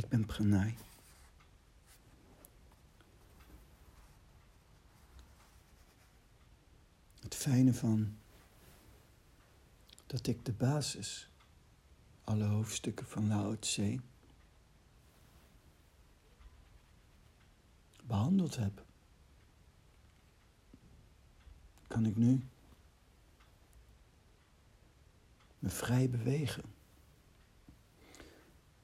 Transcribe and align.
Ik 0.00 0.08
ben 0.08 0.26
Pranay. 0.26 0.76
Het 7.20 7.34
fijne 7.34 7.74
van 7.74 8.16
dat 10.06 10.26
ik 10.26 10.44
de 10.44 10.52
basis, 10.52 11.28
alle 12.24 12.44
hoofdstukken 12.44 13.06
van 13.06 13.28
Lao 13.28 13.58
Tse, 13.58 14.00
behandeld 18.04 18.56
heb, 18.56 18.84
kan 21.86 22.06
ik 22.06 22.16
nu 22.16 22.44
me 25.58 25.68
vrij 25.68 26.10
bewegen. 26.10 26.79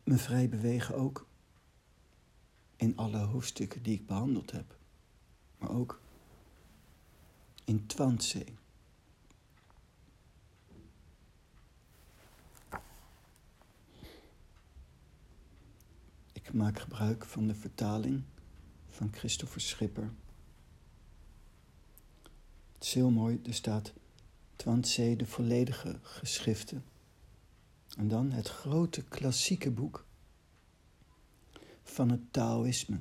Me 0.06 0.16
vrij 0.16 0.48
bewegen 0.48 0.94
ook 0.94 1.26
in 2.76 2.96
alle 2.96 3.18
hoofdstukken 3.18 3.82
die 3.82 3.94
ik 3.94 4.06
behandeld 4.06 4.50
heb, 4.50 4.76
maar 5.58 5.70
ook 5.70 6.00
in 7.64 7.86
Twantse. 7.86 8.44
Ik 16.32 16.52
maak 16.52 16.78
gebruik 16.78 17.24
van 17.24 17.46
de 17.46 17.54
vertaling 17.54 18.22
van 18.88 19.12
Christopher 19.12 19.60
Schipper. 19.60 20.10
Het 22.74 22.84
is 22.84 22.94
heel 22.94 23.10
mooi, 23.10 23.40
er 23.44 23.54
staat 23.54 23.92
Twantse, 24.56 25.14
de 25.16 25.26
volledige 25.26 25.98
geschriften. 26.02 26.84
En 27.96 28.08
dan 28.08 28.30
het 28.30 28.48
grote 28.48 29.04
klassieke 29.04 29.70
boek 29.70 30.04
van 31.82 32.10
het 32.10 32.32
Taoïsme. 32.32 33.00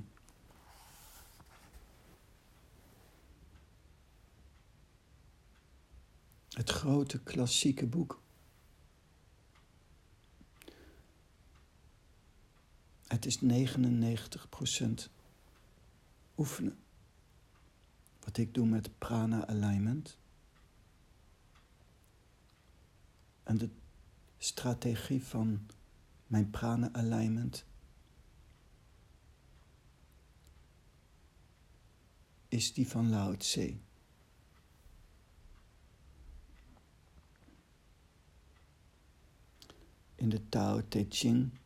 Het 6.49 6.69
grote 6.69 7.23
klassieke 7.23 7.87
boek. 7.87 8.21
Het 13.07 13.25
is 13.25 13.39
99% 13.43 15.09
oefenen. 16.37 16.77
Wat 18.19 18.37
ik 18.37 18.53
doe 18.53 18.65
met 18.65 18.97
prana 18.97 19.47
alignment. 19.47 20.17
En 23.43 23.57
de 23.57 23.69
strategie 24.45 25.23
van 25.23 25.65
mijn 26.27 26.49
prana 26.49 26.93
alignment 26.93 27.65
is 32.47 32.73
die 32.73 32.87
van 32.87 33.09
Lao 33.09 33.37
Tse. 33.37 33.77
In 40.15 40.29
de 40.29 40.49
Tao 40.49 40.87
Te 40.87 41.05
Ching 41.09 41.59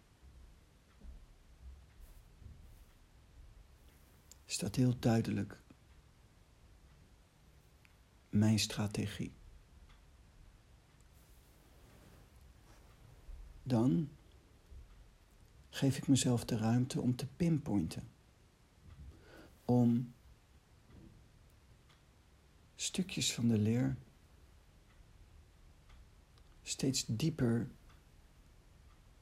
staat 4.46 4.76
heel 4.76 5.00
duidelijk 5.00 5.62
mijn 8.30 8.60
strategie. 8.60 9.39
Dan 13.70 14.10
geef 15.70 15.98
ik 15.98 16.08
mezelf 16.08 16.46
de 16.46 16.58
ruimte 16.58 17.02
om 17.02 17.16
te 17.16 17.28
pinpointen. 17.28 18.10
Om 19.66 20.14
stukjes 22.76 23.34
van 23.34 23.48
de 23.48 23.58
leer 23.58 23.96
steeds 26.64 27.06
dieper 27.08 27.70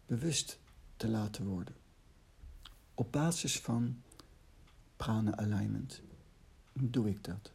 bewust 0.06 0.60
te 0.96 1.08
laten 1.08 1.46
worden. 1.46 1.76
Op 2.94 3.12
basis 3.12 3.60
van 3.60 4.02
prana 4.96 5.38
alignment 5.38 6.02
doe 6.74 7.10
ik 7.10 7.24
dat. 7.24 7.52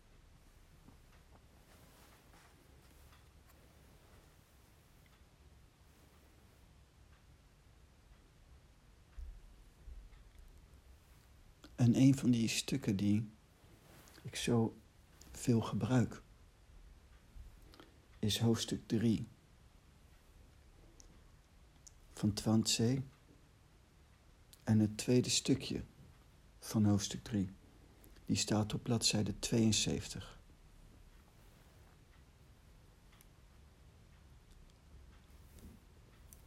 En 11.75 11.97
een 11.97 12.17
van 12.17 12.31
die 12.31 12.49
stukken 12.49 12.97
die 12.97 13.31
ik 14.23 14.37
zo 14.37 14.77
veel 15.31 15.61
gebruik 15.61 16.23
is 18.19 18.39
hoofdstuk 18.39 18.87
3 18.87 19.27
van 22.13 22.33
Twantse 22.33 23.03
en 24.65 24.79
het 24.79 24.97
tweede 24.97 25.31
stukje 25.31 25.83
van 26.59 26.85
hoofdstuk 26.85 27.23
3. 27.23 27.51
Die 28.27 28.37
staat 28.37 28.75
op 28.75 28.83
bladzijde 28.83 29.39
72. 29.39 30.41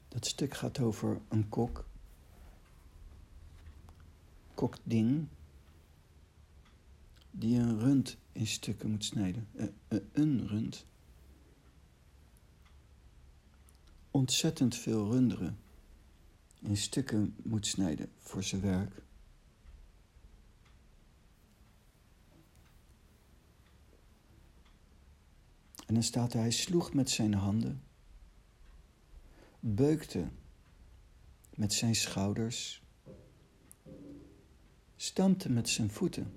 Dat 0.08 0.26
stuk 0.26 0.54
gaat 0.54 0.80
over 0.80 1.22
een 1.28 1.50
kok. 1.50 1.86
Kok 4.56 4.78
Ding. 4.84 5.28
Die 7.32 7.60
een 7.60 7.80
rund 7.80 8.18
in 8.32 8.48
stukken 8.48 8.90
moet 8.90 9.06
snijden. 9.06 9.48
Uh, 9.54 9.66
uh, 9.90 10.00
een 10.12 10.48
rund. 10.48 10.86
Ontzettend 14.12 14.76
veel 14.76 15.12
runderen 15.12 15.58
in 16.60 16.78
stukken 16.78 17.36
moet 17.44 17.68
snijden 17.68 18.12
voor 18.18 18.44
zijn 18.44 18.62
werk. 18.62 19.04
En 25.86 25.94
dan 25.94 26.04
staat 26.04 26.34
hij 26.34 26.52
sloeg 26.52 26.94
met 26.94 27.10
zijn 27.10 27.34
handen, 27.34 27.84
beukte 29.60 30.28
met 31.56 31.74
zijn 31.74 31.96
schouders, 31.96 32.85
stampte 34.96 35.50
met 35.50 35.70
zijn 35.70 35.90
voeten, 35.90 36.32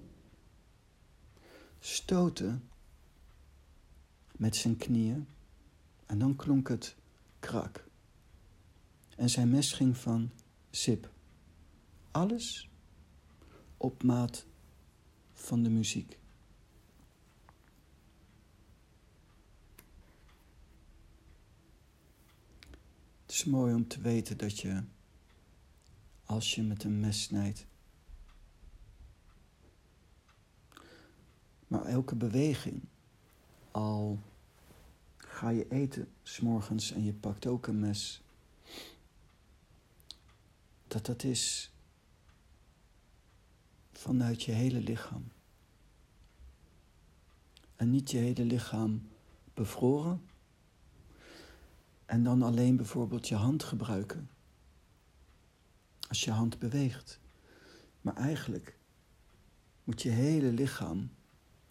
stootte 1.79 2.59
met 4.37 4.57
zijn 4.57 4.77
knieën 4.77 5.29
en 6.07 6.19
dan 6.19 6.37
klonk 6.37 6.69
het 6.69 6.97
krak. 7.39 7.87
En 9.17 9.31
zijn 9.31 9.51
mes 9.51 9.73
ging 9.73 9.97
van 9.97 10.31
zip. 10.71 11.11
Alles 12.11 12.69
op 13.77 14.03
maat 14.03 14.47
van 15.33 15.63
de 15.63 15.71
muziek. 15.71 16.19
Het 23.23 23.33
is 23.37 23.45
mooi 23.45 23.75
om 23.75 23.89
te 23.89 24.01
weten 24.01 24.37
dat 24.37 24.59
je, 24.59 24.83
als 26.25 26.55
je 26.55 26.63
met 26.63 26.85
een 26.85 27.01
mes 27.01 27.23
snijdt, 27.23 27.67
maar 31.69 31.85
elke 31.85 32.15
beweging, 32.15 32.83
al 33.71 34.19
ga 35.17 35.49
je 35.49 35.69
eten 35.69 36.09
s'morgens 36.23 36.93
en 36.93 37.05
je 37.05 37.13
pakt 37.13 37.47
ook 37.47 37.67
een 37.67 37.79
mes, 37.79 38.23
dat 40.87 41.07
dat 41.07 41.23
is 41.23 41.73
vanuit 43.93 44.43
je 44.43 44.53
hele 44.53 44.81
lichaam. 44.81 45.29
En 47.77 47.91
niet 47.91 48.11
je 48.11 48.19
hele 48.19 48.45
lichaam 48.45 49.09
bevroren, 49.55 50.23
en 52.09 52.23
dan 52.23 52.43
alleen 52.43 52.77
bijvoorbeeld 52.77 53.29
je 53.29 53.35
hand 53.35 53.63
gebruiken. 53.63 54.31
Als 56.09 56.25
je 56.25 56.31
hand 56.31 56.59
beweegt. 56.59 57.21
Maar 58.01 58.17
eigenlijk 58.17 58.77
moet 59.85 60.03
je 60.03 60.09
hele 60.09 60.53
lichaam 60.53 61.11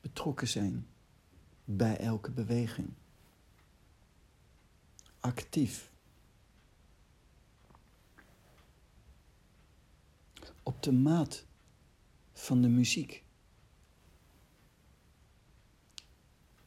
betrokken 0.08 0.48
zijn 0.48 0.88
bij 1.66 1.98
elke 1.98 2.32
beweging. 2.32 2.90
Actief. 5.20 5.92
Op 10.64 10.84
de 10.84 10.92
maat 10.92 11.46
van 12.34 12.62
de 12.62 12.68
muziek. 12.68 13.24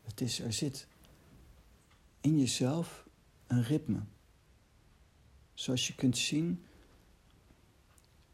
Het 0.03 0.21
is, 0.21 0.41
er 0.41 0.53
zit 0.53 0.87
in 2.21 2.39
jezelf 2.39 3.07
een 3.47 3.63
ritme. 3.63 4.03
Zoals 5.55 5.87
je 5.87 5.95
kunt 5.95 6.19
zien 6.19 6.65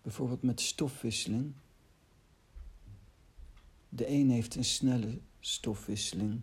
Bijvoorbeeld 0.07 0.43
met 0.43 0.61
stofwisseling. 0.61 1.55
De 3.97 4.09
een 4.09 4.31
heeft 4.31 4.55
een 4.55 4.65
snelle 4.65 5.21
stofwisseling 5.41 6.41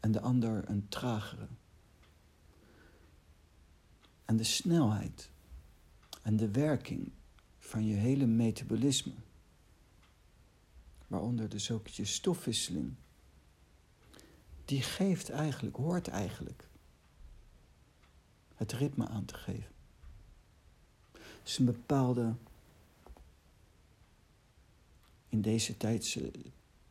en 0.00 0.12
de 0.12 0.20
ander 0.20 0.68
een 0.68 0.88
tragere. 0.88 1.46
En 4.24 4.36
de 4.36 4.44
snelheid 4.44 5.30
en 6.22 6.36
de 6.36 6.50
werking 6.50 7.12
van 7.58 7.86
je 7.86 7.94
hele 7.94 8.26
metabolisme, 8.26 9.12
waaronder 11.06 11.48
dus 11.48 11.70
ook 11.70 11.86
je 11.86 12.04
stofwisseling, 12.04 12.94
die 14.64 14.82
geeft 14.82 15.30
eigenlijk, 15.30 15.76
hoort 15.76 16.08
eigenlijk 16.08 16.68
het 18.54 18.72
ritme 18.72 19.08
aan 19.08 19.24
te 19.24 19.34
geven. 19.34 19.72
is 21.44 21.58
een 21.58 21.64
bepaalde, 21.64 22.34
in 25.32 25.40
deze 25.40 25.76
tijd 25.76 26.18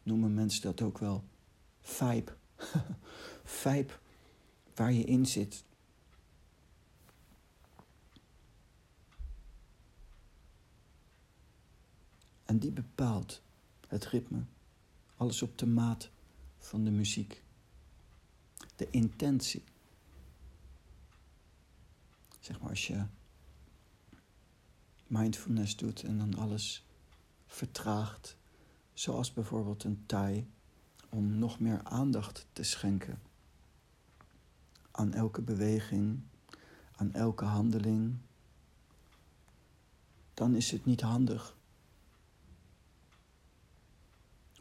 noemen 0.04 0.34
mensen 0.34 0.62
dat 0.62 0.82
ook 0.82 0.98
wel 0.98 1.24
vibe. 1.82 2.38
vibe 3.44 3.94
waar 4.76 4.92
je 4.92 5.04
in 5.04 5.26
zit. 5.26 5.64
En 12.46 12.60
die 12.60 12.72
bepaalt 12.72 13.42
het 13.88 14.06
ritme. 14.06 14.44
Alles 15.16 15.42
op 15.42 15.58
de 15.58 15.68
maat 15.68 16.10
van 16.58 16.84
de 16.84 16.92
muziek. 16.92 17.44
De 18.76 18.88
intentie. 18.90 19.64
Zeg 22.40 22.60
maar 22.60 22.70
als 22.70 22.88
je 22.88 23.06
mindfulness 25.08 25.76
doet 25.76 26.04
en 26.04 26.18
dan 26.18 26.36
alles 26.36 26.86
vertraagt. 27.52 28.38
Zoals 28.94 29.34
bijvoorbeeld 29.34 29.84
een 29.84 30.04
Thai. 30.06 30.48
Om 31.10 31.38
nog 31.38 31.60
meer 31.60 31.84
aandacht 31.84 32.46
te 32.54 32.64
schenken 32.64 33.22
aan 34.92 35.14
elke 35.14 35.42
beweging, 35.42 36.20
aan 36.96 37.14
elke 37.14 37.46
handeling. 37.46 38.18
Dan 40.34 40.56
is 40.56 40.72
het 40.72 40.86
niet 40.86 41.02
handig 41.02 41.56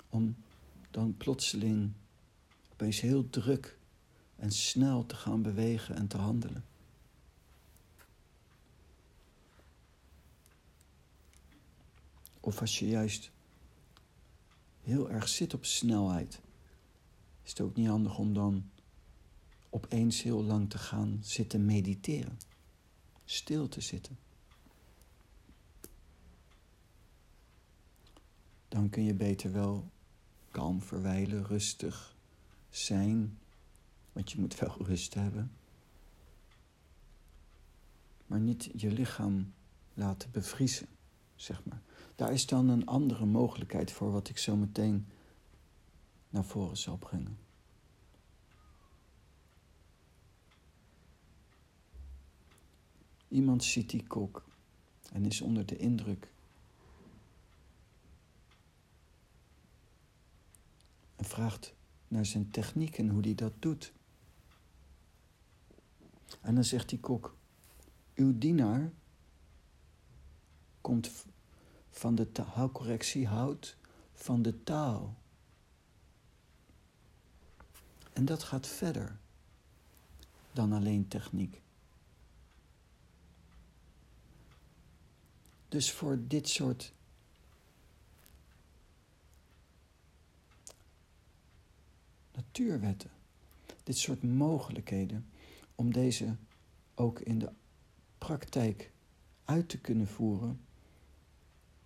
om 0.09 0.37
dan 0.91 1.17
plotseling 1.17 1.93
opeens 2.73 3.01
heel 3.01 3.31
druk 3.31 3.79
en 4.37 4.51
snel 4.51 5.07
te 5.07 5.15
gaan 5.15 5.43
bewegen 5.43 5.97
en 5.97 6.07
te 6.07 6.17
handelen. 6.17 6.65
Of 12.41 12.61
als 12.61 12.79
je 12.79 12.89
juist 12.89 13.31
heel 14.81 15.11
erg 15.11 15.29
zit 15.29 15.55
op 15.55 15.65
snelheid, 15.65 16.41
is 17.43 17.51
het 17.51 17.61
ook 17.61 17.77
niet 17.77 17.89
handig 17.89 18.19
om 18.19 18.33
dan 18.35 18.71
opeens 19.71 20.23
heel 20.23 20.45
lang 20.45 20.71
te 20.71 20.79
gaan 20.79 21.19
zitten 21.23 21.65
mediteren, 21.65 22.39
stil 23.25 23.69
te 23.69 23.81
zitten. 23.81 24.19
Dan 28.69 28.89
kun 28.91 29.05
je 29.05 29.15
beter 29.15 29.53
wel 29.53 29.91
kalm 30.51 30.83
verwijlen, 30.83 31.45
rustig 31.45 32.17
zijn. 32.71 33.39
Want 34.13 34.33
je 34.33 34.41
moet 34.41 34.59
wel 34.59 34.77
rust 34.79 35.15
hebben. 35.15 35.53
Maar 38.27 38.41
niet 38.41 38.71
je 38.77 38.91
lichaam 38.91 39.53
laten 39.95 40.31
bevriezen, 40.31 40.89
zeg 41.41 41.65
maar. 41.65 41.83
Daar 42.15 42.33
is 42.33 42.47
dan 42.47 42.69
een 42.69 42.87
andere 42.87 43.25
mogelijkheid 43.25 43.93
voor 43.93 44.13
wat 44.13 44.29
ik 44.29 44.39
zo 44.39 44.57
meteen 44.57 45.07
naar 46.29 46.45
voren 46.45 46.77
zal 46.77 46.97
brengen. 46.97 47.39
Iemand 53.29 53.65
ziet 53.65 53.91
die 53.91 54.07
kok 54.07 54.45
en 55.13 55.25
is 55.25 55.41
onder 55.41 55.67
de 55.67 55.77
indruk 55.77 56.29
En 61.21 61.27
vraagt 61.27 61.75
naar 62.09 62.27
zijn 62.27 62.51
techniek 62.51 62.99
en 62.99 63.09
hoe 63.09 63.21
hij 63.21 63.35
dat 63.35 63.53
doet. 63.59 63.93
En 66.41 66.55
dan 66.55 66.65
zegt 66.65 66.89
die 66.89 67.01
kok: 67.01 67.37
Uw 68.15 68.39
dienaar 68.39 68.93
komt 70.81 71.11
van 71.91 72.15
de 72.15 72.29
houcorrectie 72.43 73.27
hout 73.27 73.77
van 74.12 74.43
de 74.43 74.62
taal. 74.62 75.17
En 78.12 78.25
dat 78.25 78.43
gaat 78.43 78.67
verder 78.67 79.19
dan 80.53 80.73
alleen 80.73 81.09
techniek. 81.09 81.62
Dus 85.69 85.93
voor 85.93 86.19
dit 86.27 86.49
soort 86.49 86.93
natuurwetten. 92.33 93.11
Dit 93.83 93.99
soort 93.99 94.23
mogelijkheden 94.23 95.31
om 95.75 95.93
deze 95.93 96.37
ook 96.94 97.21
in 97.21 97.38
de 97.38 97.53
praktijk 98.19 98.93
uit 99.44 99.69
te 99.69 99.79
kunnen 99.79 100.09
voeren, 100.09 100.61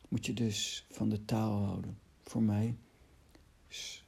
moet 0.08 0.26
je 0.26 0.32
dus 0.32 0.86
van 0.90 1.08
de 1.08 1.24
taal 1.24 1.64
houden. 1.64 1.98
Voor 2.22 2.42
mij 2.42 2.76
is 3.68 4.04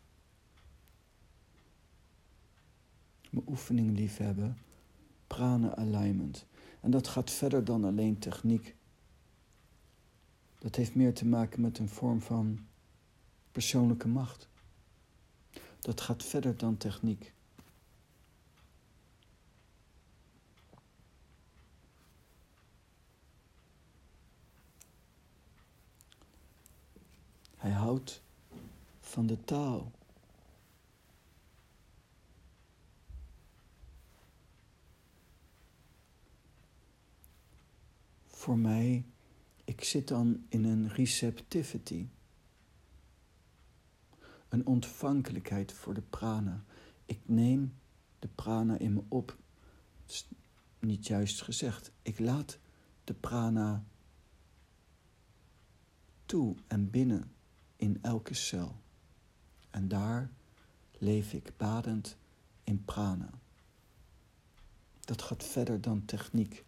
mijn 3.31 3.49
oefening 3.49 3.97
liefhebben, 3.97 4.59
prana 5.27 5.77
alignment. 5.77 6.47
En 6.81 6.91
dat 6.91 7.09
gaat 7.09 7.31
verder 7.31 7.65
dan 7.65 7.85
alleen 7.85 8.19
techniek. 8.19 8.77
Dat 10.59 10.77
heeft 10.77 10.95
meer 10.95 11.15
te 11.15 11.27
maken 11.27 11.61
met 11.61 11.79
een 11.79 11.89
vorm 11.89 12.21
van 12.21 12.67
persoonlijke 13.53 14.09
macht 14.09 14.49
dat 15.87 16.01
gaat 16.01 16.25
verder 16.25 16.57
dan 16.57 16.77
techniek. 16.77 17.33
Hij 27.67 27.75
houdt 27.75 28.23
van 29.01 29.27
de 29.27 29.45
taal. 29.45 29.93
Voor 38.27 38.59
mij, 38.59 39.05
ik 39.65 39.85
zit 39.85 40.09
dan 40.09 40.47
in 40.49 40.65
een 40.65 40.89
receptivity 40.89 42.09
een 44.49 44.67
ontvankelijkheid 44.67 45.73
voor 45.73 45.95
de 45.95 46.03
prana. 46.03 46.65
Ik 47.05 47.21
neem 47.25 47.75
de 48.19 48.29
prana 48.29 48.79
in 48.79 48.93
me 48.93 49.03
op. 49.09 49.37
is 50.07 50.29
niet 50.79 51.07
juist 51.07 51.43
gezegd. 51.43 51.93
Ik 52.03 52.19
laat 52.19 52.59
de 53.05 53.15
prana 53.15 53.85
toe 56.27 56.57
en 56.67 56.91
binnen 56.91 57.35
in 57.77 57.99
elke 58.03 58.35
cel. 58.35 58.77
En 59.71 59.89
daar 59.89 60.31
leef 60.99 61.33
ik 61.33 61.57
badend 61.57 62.17
in 62.65 62.85
prana. 62.85 63.31
Dat 65.01 65.23
gaat 65.23 65.45
verder 65.45 65.81
dan 65.81 66.05
techniek. 66.05 66.65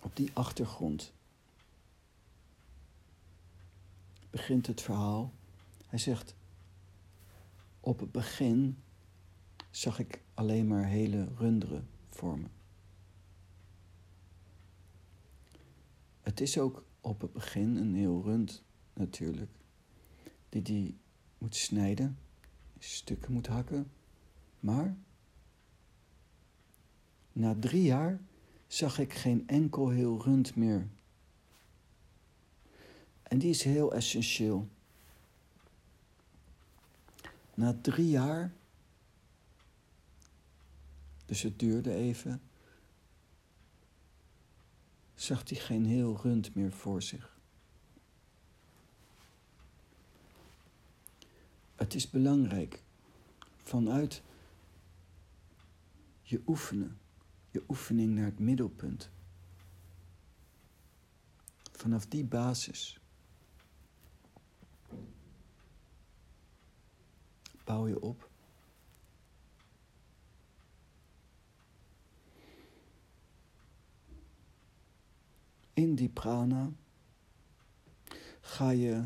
Op 0.00 0.16
die 0.16 0.30
achtergrond 0.32 1.12
begint 4.30 4.66
het 4.66 4.80
verhaal. 4.80 5.32
Hij 5.86 5.98
zegt: 5.98 6.34
Op 7.80 8.00
het 8.00 8.12
begin 8.12 8.82
zag 9.70 9.98
ik 9.98 10.22
alleen 10.34 10.66
maar 10.66 10.84
hele 10.84 11.28
runderen 11.36 11.88
vormen. 12.10 12.57
Het 16.28 16.40
is 16.40 16.58
ook 16.58 16.84
op 17.00 17.20
het 17.20 17.32
begin 17.32 17.76
een 17.76 17.94
heel 17.94 18.22
rund 18.22 18.62
natuurlijk, 18.92 19.50
die 20.48 20.62
die 20.62 20.98
moet 21.38 21.56
snijden, 21.56 22.18
stukken 22.78 23.32
moet 23.32 23.46
hakken. 23.46 23.90
Maar 24.60 24.96
na 27.32 27.56
drie 27.58 27.82
jaar 27.82 28.20
zag 28.66 28.98
ik 28.98 29.12
geen 29.12 29.46
enkel 29.46 29.88
heel 29.88 30.22
rund 30.22 30.56
meer 30.56 30.88
en 33.22 33.38
die 33.38 33.50
is 33.50 33.62
heel 33.62 33.94
essentieel. 33.94 34.68
Na 37.54 37.78
drie 37.82 38.08
jaar, 38.08 38.52
dus 41.26 41.42
het 41.42 41.58
duurde 41.58 41.94
even, 41.94 42.42
zag 45.20 45.48
hij 45.48 45.58
geen 45.58 45.84
heel 45.84 46.20
rund 46.22 46.54
meer 46.54 46.72
voor 46.72 47.02
zich. 47.02 47.36
Het 51.74 51.94
is 51.94 52.10
belangrijk 52.10 52.82
vanuit 53.56 54.22
je 56.22 56.42
oefenen, 56.46 56.98
je 57.50 57.64
oefening 57.68 58.14
naar 58.14 58.24
het 58.24 58.38
middelpunt. 58.38 59.10
Vanaf 61.72 62.06
die 62.06 62.24
basis 62.24 63.00
bouw 67.64 67.86
je 67.86 68.00
op. 68.00 68.27
In 75.78 75.94
die 75.94 76.08
prana 76.08 76.72
ga 78.40 78.70
je 78.70 79.04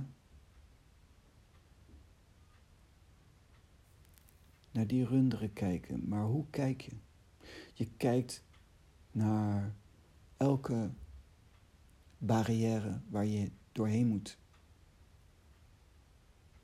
naar 4.70 4.86
die 4.86 5.04
runderen 5.04 5.52
kijken. 5.52 6.08
Maar 6.08 6.24
hoe 6.24 6.44
kijk 6.50 6.80
je? 6.80 6.96
Je 7.74 7.88
kijkt 7.96 8.44
naar 9.10 9.74
elke 10.36 10.90
barrière 12.18 13.00
waar 13.08 13.26
je 13.26 13.50
doorheen 13.72 14.06
moet. 14.06 14.38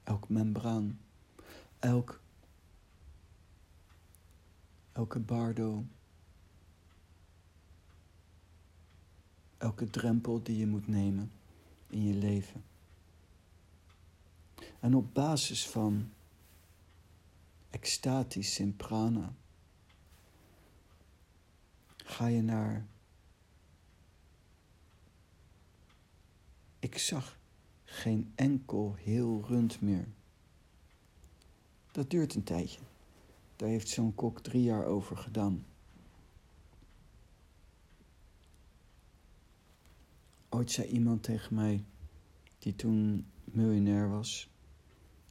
Elk 0.03 0.29
membraan, 0.29 1.01
elk, 1.79 2.21
elke 4.93 5.21
bardo, 5.21 5.85
elke 9.59 9.91
drempel 9.91 10.43
die 10.43 10.57
je 10.57 10.67
moet 10.67 10.89
nemen 10.89 11.33
in 11.89 12.03
je 12.03 12.15
leven. 12.15 12.65
En 14.81 14.95
op 14.95 15.15
basis 15.15 15.69
van 15.69 16.11
extatisch 17.71 18.59
in 18.59 18.77
prana 18.77 19.35
ga 21.97 22.27
je 22.27 22.43
naar. 22.43 22.87
Ik 26.79 26.99
zag 26.99 27.39
geen 27.85 28.33
enkel 28.35 28.95
heel 28.95 29.45
rund 29.47 29.81
meer. 29.81 30.09
Dat 31.91 32.11
duurt 32.11 32.35
een 32.35 32.43
tijdje. 32.43 32.81
Daar 33.57 33.69
heeft 33.69 33.89
zo'n 33.89 34.15
kok 34.15 34.41
drie 34.41 34.63
jaar 34.63 34.85
over 34.85 35.17
gedaan. 35.17 35.65
Ooit 40.49 40.71
zei 40.71 40.89
iemand 40.89 41.23
tegen 41.23 41.55
mij, 41.55 41.85
die 42.59 42.75
toen 42.75 43.27
miljonair 43.45 44.09
was, 44.09 44.51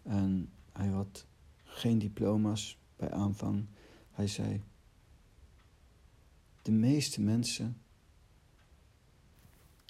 en 0.03 0.51
hij 0.71 0.88
had 0.88 1.25
geen 1.63 2.00
diploma's 2.00 2.77
bij 2.95 3.12
aanvang. 3.12 3.65
Hij 4.12 4.27
zei: 4.27 4.63
De 6.62 6.71
meeste 6.71 7.21
mensen 7.21 7.81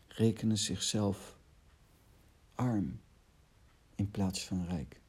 rekenen 0.08 0.58
zichzelf 0.58 1.40
arm 2.56 3.00
in 3.96 4.12
plaats 4.12 4.46
van 4.46 4.66
rijk. 4.66 5.02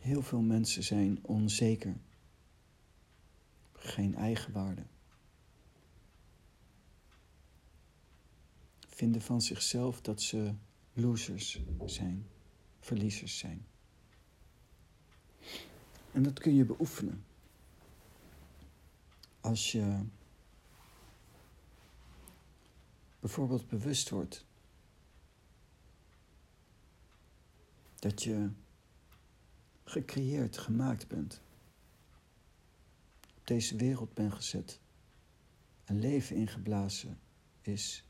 Heel 0.00 0.22
veel 0.22 0.40
mensen 0.40 0.82
zijn 0.82 1.18
onzeker, 1.22 1.96
geen 3.72 4.14
eigenwaarde. 4.14 4.82
Vinden 9.00 9.22
van 9.22 9.40
zichzelf 9.40 10.00
dat 10.00 10.22
ze 10.22 10.54
losers 10.92 11.60
zijn, 11.86 12.26
verliezers 12.80 13.38
zijn. 13.38 13.66
En 16.12 16.22
dat 16.22 16.38
kun 16.38 16.54
je 16.54 16.64
beoefenen. 16.64 17.24
Als 19.40 19.72
je 19.72 20.04
bijvoorbeeld 23.20 23.68
bewust 23.68 24.10
wordt 24.10 24.46
dat 27.98 28.22
je 28.22 28.50
gecreëerd, 29.84 30.58
gemaakt 30.58 31.08
bent, 31.08 31.42
op 33.36 33.46
deze 33.46 33.76
wereld 33.76 34.14
bent 34.14 34.32
gezet, 34.32 34.80
een 35.84 35.98
leven 35.98 36.36
ingeblazen 36.36 37.20
is, 37.60 38.04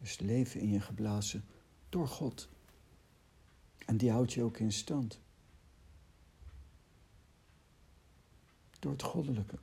is 0.00 0.18
leven 0.18 0.60
in 0.60 0.70
je 0.70 0.80
geblazen 0.80 1.44
door 1.88 2.08
God. 2.08 2.48
En 3.86 3.96
die 3.96 4.10
houdt 4.10 4.32
je 4.32 4.42
ook 4.42 4.58
in 4.58 4.72
stand. 4.72 5.20
door 8.86 8.94
het 8.94 9.02
goddelijke. 9.02 9.58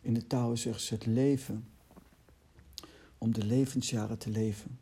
In 0.00 0.14
de 0.14 0.26
Tao 0.26 0.54
zegt 0.54 0.80
ze 0.80 0.94
het 0.94 1.06
leven 1.06 1.68
om 3.18 3.32
de 3.32 3.44
levensjaren 3.44 4.18
te 4.18 4.30
leven 4.30 4.78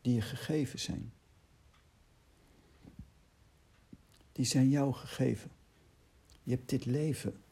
die 0.00 0.14
je 0.14 0.20
gegeven 0.20 0.78
zijn. 0.78 1.12
Die 4.32 4.44
zijn 4.44 4.68
jou 4.68 4.92
gegeven. 4.92 5.50
Je 6.42 6.50
hebt 6.50 6.68
dit 6.68 6.84
leven 6.84 7.42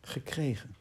gekregen. 0.00 0.76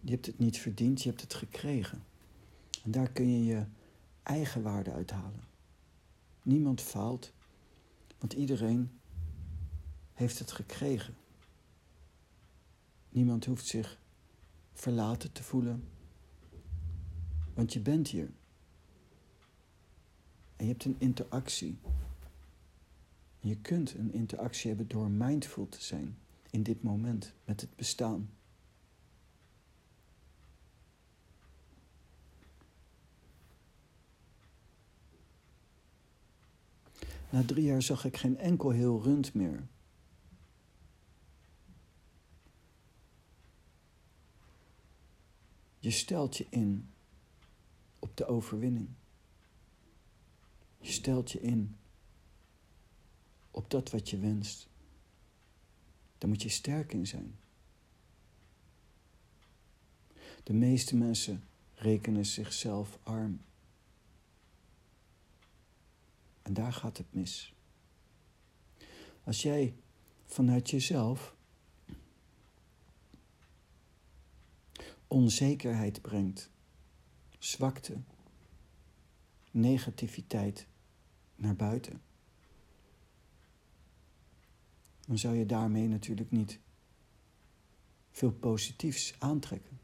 Je 0.00 0.10
hebt 0.10 0.26
het 0.26 0.38
niet 0.38 0.58
verdiend, 0.58 1.02
je 1.02 1.08
hebt 1.08 1.20
het 1.20 1.34
gekregen. 1.34 2.04
En 2.84 2.90
daar 2.90 3.10
kun 3.10 3.30
je 3.30 3.44
je 3.44 3.64
eigen 4.22 4.62
waarde 4.62 4.92
uithalen. 4.92 5.44
Niemand 6.42 6.80
faalt, 6.80 7.32
want 8.18 8.32
iedereen 8.32 8.90
heeft 10.12 10.38
het 10.38 10.52
gekregen. 10.52 11.14
Niemand 13.08 13.44
hoeft 13.44 13.66
zich 13.66 13.98
verlaten 14.72 15.32
te 15.32 15.42
voelen, 15.42 15.88
want 17.54 17.72
je 17.72 17.80
bent 17.80 18.08
hier. 18.08 18.30
En 20.56 20.66
je 20.66 20.72
hebt 20.72 20.84
een 20.84 20.96
interactie. 20.98 21.78
Je 23.38 23.56
kunt 23.56 23.94
een 23.94 24.12
interactie 24.12 24.68
hebben 24.68 24.88
door 24.88 25.10
mindful 25.10 25.68
te 25.68 25.82
zijn 25.82 26.18
in 26.50 26.62
dit 26.62 26.82
moment 26.82 27.34
met 27.44 27.60
het 27.60 27.76
bestaan. 27.76 28.30
Na 37.30 37.44
drie 37.44 37.64
jaar 37.64 37.82
zag 37.82 38.04
ik 38.04 38.16
geen 38.16 38.36
enkel 38.38 38.70
heel 38.70 39.02
rund 39.02 39.34
meer. 39.34 39.68
Je 45.78 45.90
stelt 45.90 46.36
je 46.36 46.46
in 46.50 46.90
op 47.98 48.16
de 48.16 48.26
overwinning. 48.26 48.88
Je 50.78 50.92
stelt 50.92 51.30
je 51.30 51.40
in 51.40 51.76
op 53.50 53.70
dat 53.70 53.90
wat 53.90 54.10
je 54.10 54.18
wenst. 54.18 54.68
Daar 56.18 56.28
moet 56.28 56.42
je 56.42 56.48
sterk 56.48 56.92
in 56.92 57.06
zijn. 57.06 57.38
De 60.42 60.52
meeste 60.52 60.96
mensen 60.96 61.44
rekenen 61.74 62.26
zichzelf 62.26 62.98
arm. 63.02 63.40
En 66.50 66.56
daar 66.56 66.72
gaat 66.72 66.98
het 66.98 67.14
mis. 67.14 67.54
Als 69.24 69.42
jij 69.42 69.74
vanuit 70.24 70.70
jezelf 70.70 71.36
onzekerheid 75.06 76.02
brengt, 76.02 76.50
zwakte, 77.38 78.00
negativiteit 79.50 80.66
naar 81.36 81.56
buiten, 81.56 82.02
dan 85.06 85.18
zou 85.18 85.36
je 85.36 85.46
daarmee 85.46 85.88
natuurlijk 85.88 86.30
niet 86.30 86.58
veel 88.10 88.32
positiefs 88.32 89.14
aantrekken. 89.18 89.80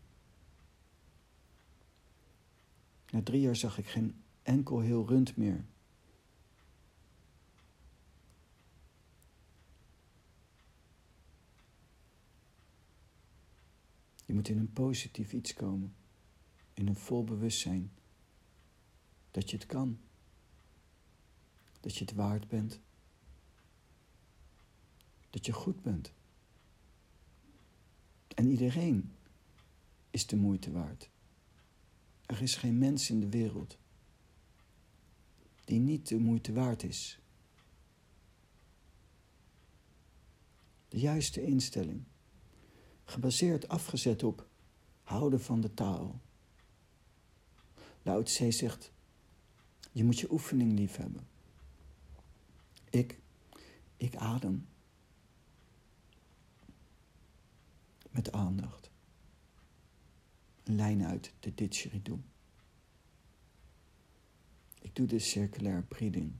Na 3.10 3.22
drie 3.22 3.40
jaar 3.40 3.56
zag 3.56 3.78
ik 3.78 3.86
geen 3.86 4.22
enkel 4.42 4.80
heel 4.80 5.06
rund 5.06 5.36
meer 5.36 5.64
Je 14.26 14.34
moet 14.34 14.48
in 14.48 14.58
een 14.58 14.72
positief 14.72 15.32
iets 15.32 15.54
komen. 15.54 15.94
In 16.74 16.86
een 16.86 16.96
vol 16.96 17.24
bewustzijn. 17.24 17.90
Dat 19.30 19.50
je 19.50 19.56
het 19.56 19.66
kan. 19.66 19.98
Dat 21.80 21.96
je 21.96 22.04
het 22.04 22.14
waard 22.14 22.48
bent. 22.48 22.80
dat 25.36 25.46
je 25.46 25.52
goed 25.52 25.82
bent. 25.82 26.12
En 28.34 28.46
iedereen 28.46 29.12
is 30.10 30.26
de 30.26 30.36
moeite 30.36 30.72
waard. 30.72 31.10
Er 32.26 32.42
is 32.42 32.56
geen 32.56 32.78
mens 32.78 33.10
in 33.10 33.20
de 33.20 33.28
wereld 33.28 33.78
die 35.64 35.80
niet 35.80 36.08
de 36.08 36.18
moeite 36.18 36.52
waard 36.52 36.82
is. 36.82 37.18
De 40.88 40.98
juiste 40.98 41.42
instelling, 41.42 42.04
gebaseerd 43.06 43.68
afgezet 43.68 44.22
op 44.22 44.46
houden 45.02 45.40
van 45.40 45.60
de 45.60 45.74
taal. 45.74 46.20
Lao 48.02 48.24
zegt, 48.24 48.92
je 49.92 50.04
moet 50.04 50.18
je 50.18 50.32
oefening 50.32 50.72
lief 50.72 50.96
hebben. 50.96 51.28
Ik, 52.90 53.18
ik 53.96 54.16
adem 54.16 54.66
met 58.10 58.32
aandacht. 58.32 58.90
Een 60.64 60.74
lijn 60.74 61.04
uit 61.04 61.32
de 61.40 61.54
didgeridoo. 61.54 62.20
Ik 64.80 64.94
doe 64.96 65.06
de 65.06 65.18
circulaire 65.18 65.82
breathing. 65.82 66.32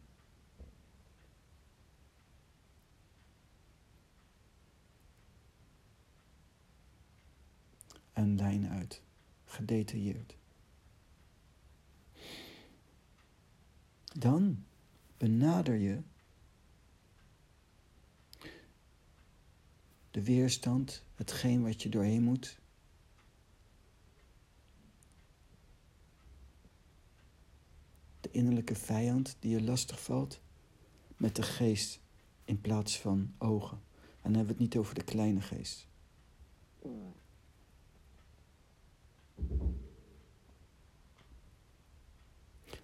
Een 8.16 8.36
lijn 8.36 8.68
uit, 8.68 9.02
gedetailleerd. 9.44 10.36
Dan 14.04 14.64
benader 15.16 15.74
je 15.74 16.02
de 20.10 20.22
weerstand, 20.22 21.02
hetgeen 21.14 21.62
wat 21.62 21.82
je 21.82 21.88
doorheen 21.88 22.22
moet. 22.22 22.58
De 28.20 28.30
innerlijke 28.30 28.74
vijand 28.74 29.36
die 29.40 29.50
je 29.50 29.62
lastig 29.62 30.02
valt, 30.02 30.40
met 31.16 31.36
de 31.36 31.42
geest 31.42 32.00
in 32.44 32.60
plaats 32.60 33.00
van 33.00 33.34
ogen. 33.38 33.80
En 34.00 34.22
dan 34.22 34.34
hebben 34.34 34.56
we 34.56 34.62
het 34.62 34.72
niet 34.72 34.76
over 34.76 34.94
de 34.94 35.04
kleine 35.04 35.40
geest. 35.40 35.86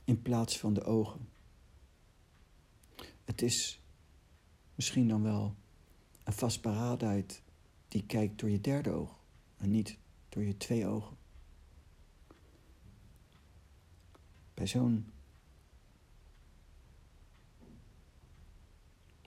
In 0.04 0.23
plaats 0.23 0.59
van 0.59 0.75
de 0.75 0.85
ogen. 0.85 1.28
Het 3.25 3.42
is 3.42 3.80
misschien 4.75 5.09
dan 5.09 5.23
wel 5.23 5.54
een 6.25 6.32
vastberadenheid 6.32 7.42
die 7.88 8.06
kijkt 8.06 8.38
door 8.38 8.50
je 8.50 8.61
derde 8.61 8.90
oog 8.90 9.21
en 9.56 9.71
niet 9.71 9.99
door 10.28 10.42
je 10.42 10.56
twee 10.56 10.87
ogen. 10.87 11.16
Bij 14.54 14.66
zo'n. 14.66 15.12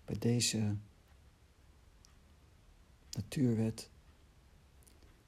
Bij 0.06 0.18
deze 0.20 0.76
natuurwet 3.12 3.90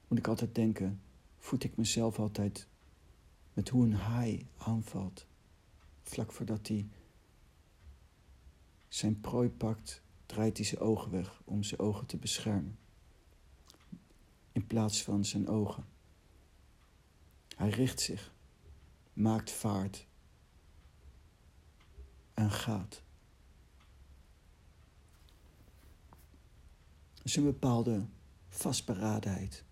moet 0.08 0.18
ik 0.18 0.28
altijd 0.28 0.54
denken, 0.54 1.00
voed 1.38 1.64
ik 1.64 1.76
mezelf 1.76 2.18
altijd 2.18 2.66
met 3.54 3.68
hoe 3.68 3.84
een 3.84 3.94
haai 3.94 4.46
aanvalt. 4.56 5.26
Vlak 6.08 6.32
voordat 6.32 6.68
hij 6.68 6.88
zijn 8.88 9.20
prooi 9.20 9.50
pakt 9.50 10.02
draait 10.26 10.56
hij 10.56 10.66
zijn 10.66 10.80
ogen 10.80 11.10
weg 11.10 11.42
om 11.44 11.62
zijn 11.62 11.80
ogen 11.80 12.06
te 12.06 12.16
beschermen. 12.16 12.78
In 14.52 14.66
plaats 14.66 15.02
van 15.02 15.24
zijn 15.24 15.48
ogen. 15.48 15.86
Hij 17.56 17.68
richt 17.68 18.00
zich, 18.00 18.34
maakt 19.12 19.50
vaart 19.50 20.06
en 22.34 22.50
gaat. 22.50 23.02
Er 27.14 27.24
is 27.24 27.36
een 27.36 27.44
bepaalde 27.44 28.06
vastberadenheid, 28.48 29.64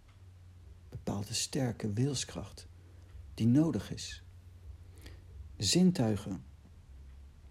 bepaalde 0.88 1.34
sterke 1.34 1.92
wilskracht 1.92 2.66
die 3.34 3.46
nodig 3.46 3.90
is. 3.90 4.25
Zintuigen 5.56 6.44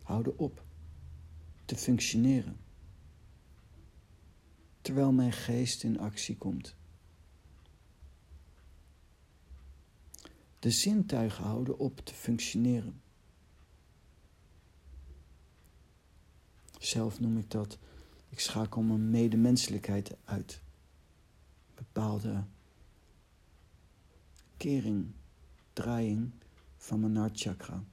houden 0.02 0.38
op 0.38 0.63
te 1.65 1.76
functioneren 1.76 2.58
terwijl 4.86 5.12
mijn 5.12 5.32
geest 5.32 5.84
in 5.84 6.00
actie 6.00 6.38
komt. 6.38 6.76
De 10.60 10.72
zintuigen 10.72 11.44
houden 11.44 11.80
op 11.80 12.00
te 12.00 12.13
functioneren. 12.13 13.02
Zelf 16.80 17.20
noem 17.20 17.38
ik 17.38 17.52
dat, 17.52 17.78
ik 18.30 18.39
schakel 18.39 18.82
mijn 18.82 19.10
medemenselijkheid 19.10 20.15
uit. 20.24 20.62
Bepaalde 21.76 22.44
kering, 24.58 25.12
draaiing 25.74 26.32
van 26.78 27.00
mijn 27.00 27.15
hartchakra 27.15 27.84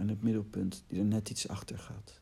en 0.00 0.08
het 0.08 0.22
middelpunt 0.22 0.84
die 0.86 0.98
er 0.98 1.04
net 1.04 1.30
iets 1.30 1.48
achter 1.48 1.78
gaat. 1.78 2.20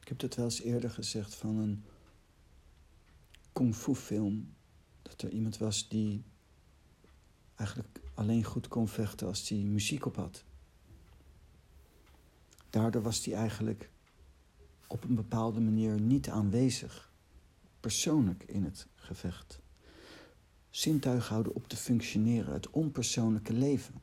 Ik 0.00 0.08
heb 0.08 0.20
het 0.20 0.34
wel 0.34 0.44
eens 0.44 0.60
eerder 0.60 0.90
gezegd 0.90 1.34
van 1.34 1.56
een 1.56 1.84
kung 3.52 3.74
fu 3.74 3.94
film. 3.94 4.54
Dat 5.02 5.22
er 5.22 5.30
iemand 5.30 5.58
was 5.58 5.88
die 5.88 6.24
eigenlijk 7.54 8.00
alleen 8.14 8.44
goed 8.44 8.68
kon 8.68 8.88
vechten 8.88 9.26
als 9.26 9.48
hij 9.48 9.58
muziek 9.58 10.06
op 10.06 10.16
had. 10.16 10.44
Daardoor 12.70 13.02
was 13.02 13.24
hij 13.24 13.34
eigenlijk 13.34 13.90
op 14.86 15.04
een 15.04 15.14
bepaalde 15.14 15.60
manier 15.60 16.00
niet 16.00 16.28
aanwezig, 16.28 17.12
persoonlijk 17.80 18.42
in 18.42 18.64
het 18.64 18.88
gevecht. 18.94 19.62
Zintuigen 20.74 21.32
houden 21.32 21.54
op 21.54 21.68
te 21.68 21.76
functioneren, 21.76 22.52
het 22.52 22.70
onpersoonlijke 22.70 23.52
leven. 23.52 24.02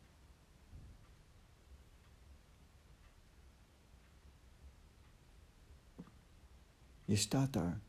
Je 7.05 7.15
staat 7.15 7.53
daar 7.53 7.81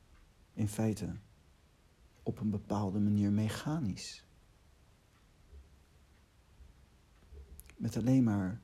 in 0.52 0.68
feite 0.68 1.16
op 2.22 2.40
een 2.40 2.50
bepaalde 2.50 2.98
manier 2.98 3.32
mechanisch. 3.32 4.24
Met 7.76 7.96
alleen 7.96 8.24
maar 8.24 8.60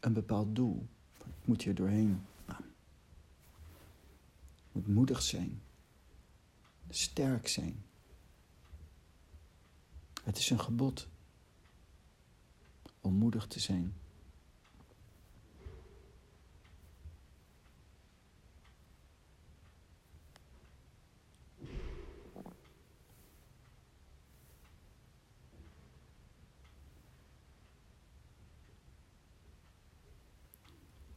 een 0.00 0.12
bepaald 0.12 0.56
doel. 0.56 0.88
Ik 1.18 1.46
moet 1.46 1.62
hier 1.62 1.74
doorheen. 1.74 2.22
Nou, 2.46 2.62
moet 4.72 4.86
moedig 4.86 5.22
zijn. 5.22 5.62
Sterk 6.88 7.48
zijn. 7.48 7.84
Het 10.22 10.38
is 10.38 10.50
een 10.50 10.60
gebod 10.60 11.08
om 13.00 13.14
moedig 13.14 13.46
te 13.46 13.60
zijn. 13.60 13.94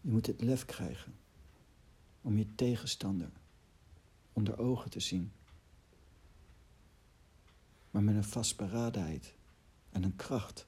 Je 0.01 0.11
moet 0.11 0.25
het 0.25 0.41
lef 0.41 0.65
krijgen 0.65 1.15
om 2.21 2.37
je 2.37 2.55
tegenstander 2.55 3.31
onder 4.33 4.57
ogen 4.57 4.89
te 4.89 4.99
zien. 4.99 5.31
Maar 7.95 8.03
met 8.03 8.15
een 8.15 8.23
vastberadenheid 8.23 9.33
en 9.91 10.03
een 10.03 10.15
kracht 10.15 10.67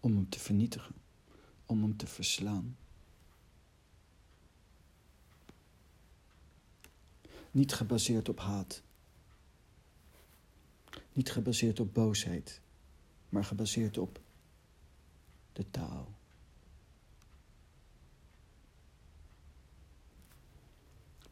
om 0.00 0.14
hem 0.14 0.28
te 0.28 0.38
vernietigen, 0.38 0.94
om 1.66 1.82
hem 1.82 1.96
te 1.96 2.06
verslaan. 2.06 2.76
Niet 7.50 7.72
gebaseerd 7.72 8.28
op 8.28 8.40
haat, 8.40 8.82
niet 11.12 11.30
gebaseerd 11.30 11.80
op 11.80 11.94
boosheid, 11.94 12.60
maar 13.28 13.44
gebaseerd 13.44 13.98
op 13.98 14.20
de 15.52 15.70
taal. 15.70 16.16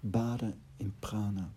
baden 0.00 0.62
in 0.76 0.98
prana. 0.98 1.54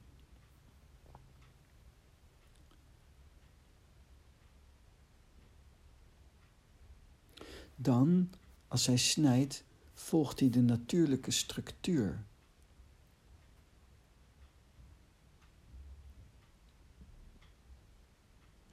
Dan, 7.82 8.30
als 8.68 8.86
hij 8.86 8.98
snijdt, 8.98 9.64
volgt 9.94 10.40
hij 10.40 10.50
de 10.50 10.62
natuurlijke 10.62 11.32
structuur. 11.32 12.26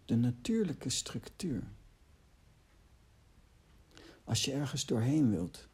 De 0.04 0.16
natuurlijke 0.16 0.88
structuur. 0.88 1.62
Als 4.24 4.44
je 4.44 4.52
ergens 4.52 4.86
doorheen 4.86 5.30
wilt, 5.30 5.68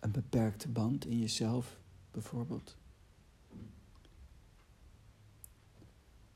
een 0.00 0.12
beperkte 0.12 0.68
band 0.68 1.04
in 1.04 1.18
jezelf 1.18 1.78
bijvoorbeeld. 2.10 2.76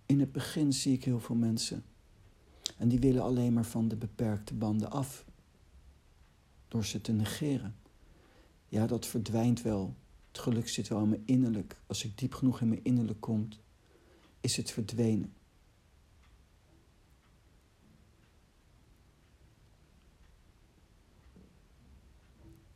In 0.07 0.20
het 0.20 0.33
begin 0.33 0.73
zie 0.73 0.94
ik 0.94 1.05
heel 1.05 1.20
veel 1.20 1.37
mensen 1.37 1.85
en 2.81 2.88
die 2.88 2.99
willen 2.99 3.23
alleen 3.23 3.53
maar 3.53 3.64
van 3.64 3.88
de 3.88 3.97
beperkte 3.97 4.55
banden 4.55 4.90
af 4.90 5.25
door 6.69 6.85
ze 6.85 7.01
te 7.01 7.12
negeren. 7.12 7.77
Ja, 8.69 8.87
dat 8.87 9.07
verdwijnt 9.07 9.62
wel. 9.62 9.97
Het 10.29 10.38
geluk 10.38 10.69
zit 10.69 10.88
wel 10.88 11.03
in 11.03 11.09
mijn 11.09 11.23
innerlijk. 11.25 11.81
Als 11.87 12.05
ik 12.05 12.19
diep 12.19 12.35
genoeg 12.35 12.61
in 12.61 12.69
mijn 12.69 12.85
innerlijk 12.85 13.21
kom, 13.21 13.49
is 14.40 14.57
het 14.57 14.71
verdwenen. 14.71 15.33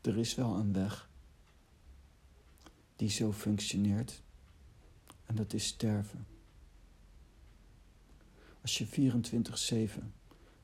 Er 0.01 0.19
is 0.19 0.35
wel 0.35 0.57
een 0.57 0.73
weg 0.73 1.11
die 2.97 3.11
zo 3.11 3.33
functioneert 3.33 4.23
en 5.25 5.35
dat 5.35 5.53
is 5.53 5.67
sterven. 5.67 6.34
Als 8.64 8.79
je 8.79 9.88
24-7 9.98 10.03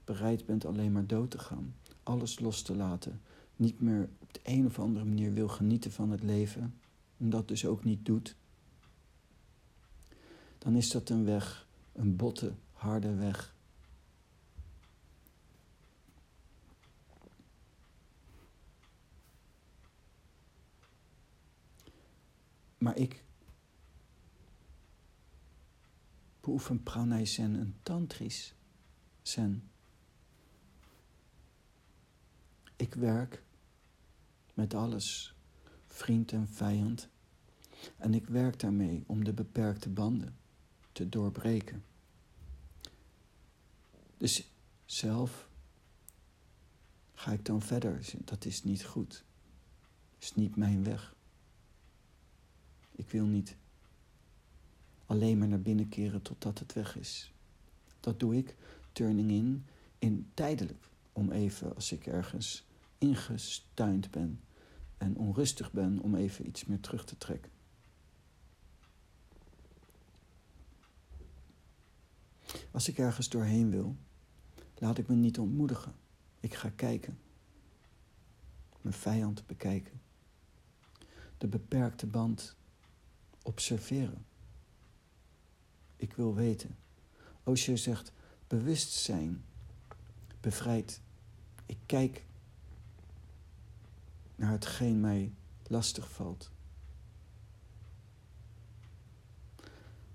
bereid 0.05 0.47
bent 0.47 0.65
alleen 0.65 0.93
maar 0.93 1.07
dood 1.07 1.31
te 1.31 1.39
gaan, 1.39 1.75
alles 2.03 2.39
los 2.39 2.63
te 2.63 2.77
laten, 2.77 3.21
niet 3.57 3.81
meer 3.81 4.09
op 4.19 4.35
de 4.35 4.41
een 4.43 4.67
of 4.67 4.79
andere 4.79 5.05
manier 5.05 5.33
wil 5.33 5.49
genieten 5.49 5.93
van 5.93 6.11
het 6.11 6.23
leven 6.23 6.81
en 7.17 7.31
dat 7.31 7.49
dus 7.49 7.67
ook 7.67 7.85
niet 7.85 8.05
doet, 8.05 8.37
dan 10.59 10.77
is 10.77 10.91
dat 10.91 11.09
een 11.09 11.25
weg, 11.25 11.67
een 11.93 12.17
botte, 12.17 12.53
harde 12.73 13.15
weg. 13.15 13.55
Maar 22.79 22.97
ik 22.97 23.25
beoefen 26.41 26.83
pranay 26.83 27.27
zen, 27.27 27.55
een 27.55 27.77
tantrisch 27.83 28.55
zen. 29.23 29.71
Ik 32.77 32.95
werk 32.95 33.43
met 34.55 34.75
alles, 34.75 35.35
vriend 35.87 36.33
en 36.33 36.49
vijand. 36.49 37.09
En 37.97 38.15
ik 38.15 38.27
werk 38.27 38.61
daarmee 38.61 39.05
om 39.07 39.25
de 39.25 39.33
beperkte 39.33 39.89
banden 39.89 40.37
te 40.93 41.09
doorbreken. 41.09 41.85
Dus 44.17 44.53
zelf 44.85 45.49
ga 47.15 47.33
ik 47.33 47.45
dan 47.45 47.63
verder. 47.63 48.11
Dat 48.19 48.45
is 48.45 48.65
niet 48.65 48.85
goed. 48.85 49.25
Dat 50.13 50.23
is 50.23 50.35
niet 50.35 50.57
mijn 50.57 50.85
weg. 50.85 51.15
Ik 52.91 53.11
wil 53.11 53.25
niet 53.25 53.57
alleen 55.11 55.39
maar 55.39 55.49
naar 55.49 55.61
binnen 55.61 55.89
keren 55.89 56.23
totdat 56.23 56.59
het 56.59 56.73
weg 56.73 56.97
is. 56.99 57.33
Dat 58.01 58.21
doe 58.21 58.37
ik, 58.37 58.57
turning 58.93 59.31
in, 59.31 59.67
in 59.99 60.31
tijdelijk. 60.35 60.89
Om 61.13 61.31
even, 61.31 61.75
als 61.75 61.93
ik 61.93 62.07
ergens 62.07 62.67
ingestuind 62.99 64.11
ben 64.11 64.41
en 64.99 65.17
onrustig 65.17 65.73
ben, 65.73 66.01
om 66.01 66.15
even 66.15 66.47
iets 66.47 66.65
meer 66.65 66.81
terug 66.81 67.05
te 67.05 67.19
trekken. 67.19 67.51
Als 72.71 72.89
ik 72.89 72.99
ergens 72.99 73.29
doorheen 73.29 73.71
wil, 73.71 73.97
laat 74.79 74.99
ik 74.99 75.09
me 75.09 75.15
niet 75.15 75.39
ontmoedigen. 75.39 75.95
Ik 76.41 76.55
ga 76.55 76.69
kijken. 76.69 77.19
Mijn 78.81 78.95
vijand 78.95 79.47
bekijken. 79.47 80.01
De 81.39 81.47
beperkte 81.47 82.07
band 82.07 82.57
observeren. 83.43 84.29
Ik 86.01 86.13
wil 86.13 86.35
weten. 86.35 86.77
Osho 87.43 87.77
zegt 87.77 88.13
bewustzijn, 88.47 89.45
bevrijd. 90.41 91.01
Ik 91.67 91.79
kijk 91.87 92.27
naar 94.37 94.51
hetgeen 94.51 95.01
mij 95.01 95.33
lastig 95.67 96.11
valt. 96.11 96.51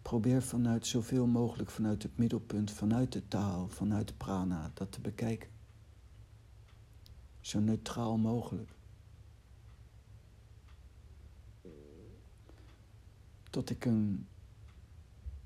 Probeer 0.01 0.41
vanuit 0.41 0.87
zoveel 0.87 1.27
mogelijk 1.27 1.69
vanuit 1.69 2.03
het 2.03 2.17
middelpunt, 2.17 2.71
vanuit 2.71 3.11
de 3.11 3.27
taal, 3.27 3.67
vanuit 3.67 4.07
de 4.07 4.13
prana, 4.13 4.71
dat 4.73 4.91
te 4.91 5.01
bekijken. 5.01 5.49
Zo 7.39 7.59
neutraal 7.59 8.17
mogelijk. 8.17 8.75
tot 13.55 13.69
ik 13.69 13.85
een, 13.85 14.27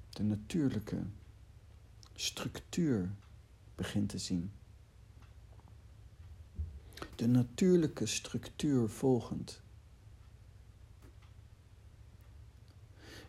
de 0.09 0.23
natuurlijke 0.23 1.03
structuur 2.15 3.11
begin 3.75 4.07
te 4.07 4.17
zien. 4.17 4.51
De 7.15 7.27
natuurlijke 7.27 8.05
structuur 8.05 8.89
volgend. 8.89 9.61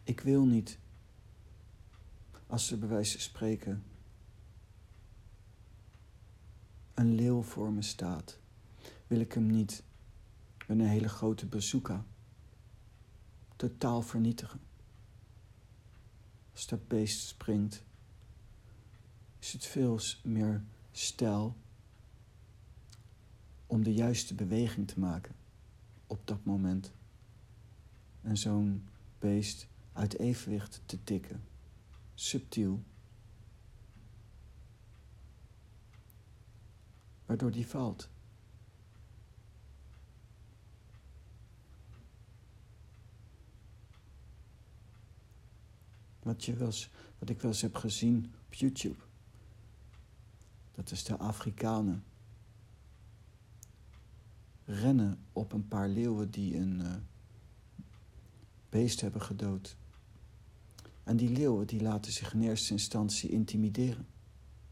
Ik 0.02 0.20
wil 0.20 0.44
niet, 0.44 0.78
als 2.46 2.70
er 2.70 2.78
bij 2.78 2.88
wijze 2.88 3.12
van 3.12 3.20
spreken 3.20 3.84
een 6.94 7.14
leeuw 7.14 7.42
voor 7.42 7.72
me 7.72 7.82
staat, 7.82 8.38
wil 9.06 9.20
ik 9.20 9.32
hem 9.32 9.46
niet 9.46 9.82
met 10.66 10.78
een 10.78 10.86
hele 10.86 11.08
grote 11.08 11.46
bazooka 11.46 12.04
totaal 13.56 14.02
vernietigen. 14.02 14.69
Als 16.52 16.66
dat 16.66 16.88
beest 16.88 17.26
springt, 17.26 17.82
is 19.38 19.52
het 19.52 19.66
veel 19.66 20.00
meer 20.22 20.64
stijl 20.92 21.56
om 23.66 23.82
de 23.82 23.94
juiste 23.94 24.34
beweging 24.34 24.88
te 24.88 24.98
maken 24.98 25.34
op 26.06 26.26
dat 26.26 26.44
moment. 26.44 26.92
En 28.22 28.36
zo'n 28.36 28.88
beest 29.18 29.66
uit 29.92 30.18
evenwicht 30.18 30.82
te 30.86 31.04
tikken, 31.04 31.42
subtiel. 32.14 32.82
Waardoor 37.26 37.50
die 37.50 37.66
valt. 37.66 38.08
Wat, 46.30 46.44
je 46.44 46.54
wel 46.54 46.72
wat 47.18 47.28
ik 47.28 47.40
wel 47.40 47.50
eens 47.50 47.60
heb 47.60 47.74
gezien 47.74 48.32
op 48.46 48.54
YouTube. 48.54 48.98
Dat 50.74 50.90
is 50.90 51.04
de 51.04 51.16
Afrikanen. 51.16 52.04
Rennen 54.64 55.18
op 55.32 55.52
een 55.52 55.68
paar 55.68 55.88
leeuwen 55.88 56.30
die 56.30 56.56
een 56.56 56.80
uh, 56.80 56.94
beest 58.68 59.00
hebben 59.00 59.22
gedood. 59.22 59.76
En 61.04 61.16
die 61.16 61.28
leeuwen 61.28 61.66
die 61.66 61.82
laten 61.82 62.12
zich 62.12 62.34
in 62.34 62.42
eerste 62.42 62.72
instantie 62.72 63.30
intimideren. 63.30 64.06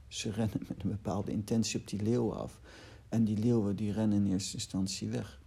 Ze 0.09 0.31
rennen 0.40 0.64
met 0.68 0.83
een 0.83 0.90
bepaalde 0.90 1.33
intentie 1.33 1.81
op 1.81 1.88
die 1.88 2.03
leeuwen 2.03 2.37
af. 2.37 2.61
En 3.09 3.25
die 3.25 3.37
leeuwen 3.37 3.77
die 3.77 3.92
rennen 3.92 4.25
in 4.25 4.33
eerste 4.33 4.55
instantie 4.55 5.09
weg. 5.09 5.40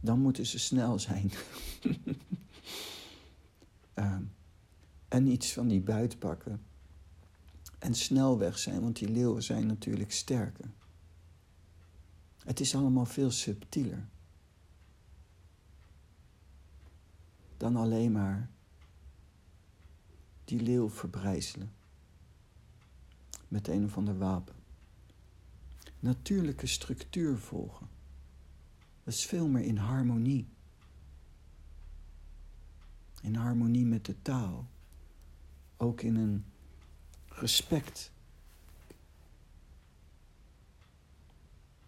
Dan 0.00 0.20
moeten 0.20 0.46
ze 0.46 0.58
snel 0.58 0.98
zijn. 0.98 1.30
uh, 3.94 4.16
en 5.08 5.26
iets 5.26 5.52
van 5.52 5.68
die 5.68 5.80
buit 5.80 6.18
pakken. 6.18 6.62
En 7.78 7.94
snel 7.94 8.38
weg 8.38 8.58
zijn, 8.58 8.80
want 8.80 8.96
die 8.96 9.08
leeuwen 9.08 9.42
zijn 9.42 9.66
natuurlijk 9.66 10.12
sterker. 10.12 10.70
Het 12.44 12.60
is 12.60 12.74
allemaal 12.74 13.04
veel 13.04 13.30
subtieler. 13.30 14.08
Dan 17.56 17.76
alleen 17.76 18.12
maar 18.12 18.50
die 20.44 20.60
leeuw 20.60 20.90
verbrijzelen. 20.90 21.72
Met 23.48 23.68
een 23.68 23.84
of 23.84 23.96
ander 23.96 24.18
wapen. 24.18 24.54
Natuurlijke 26.00 26.66
structuur 26.66 27.38
volgen. 27.38 27.88
Dat 29.04 29.14
is 29.14 29.26
veel 29.26 29.48
meer 29.48 29.64
in 29.64 29.76
harmonie. 29.76 30.48
In 33.22 33.34
harmonie 33.34 33.86
met 33.86 34.04
de 34.04 34.22
taal 34.22 34.68
ook 35.78 36.00
in 36.00 36.16
een 36.16 36.44
respect 37.28 38.12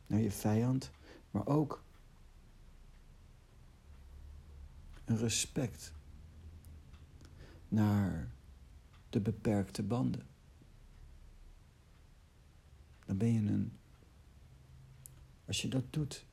naar 0.06 0.20
je 0.20 0.30
vijand, 0.30 0.90
maar 1.30 1.46
ook 1.46 1.82
een 5.04 5.16
respect 5.16 5.92
naar 7.68 8.30
de 9.10 9.20
beperkte 9.20 9.82
banden. 9.82 10.26
Dan 13.06 13.16
ben 13.16 13.32
je 13.32 13.38
een. 13.38 13.78
Als 15.46 15.62
je 15.62 15.68
dat 15.68 15.92
doet, 15.92 16.26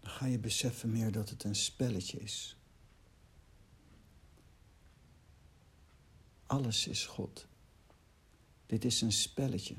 dan 0.00 0.10
ga 0.10 0.26
je 0.26 0.38
beseffen 0.38 0.90
meer 0.90 1.12
dat 1.12 1.30
het 1.30 1.44
een 1.44 1.54
spelletje 1.54 2.18
is. 2.18 2.55
Alles 6.46 6.86
is 6.86 7.06
God. 7.06 7.46
Dit 8.66 8.84
is 8.84 9.00
een 9.00 9.12
spelletje. 9.12 9.74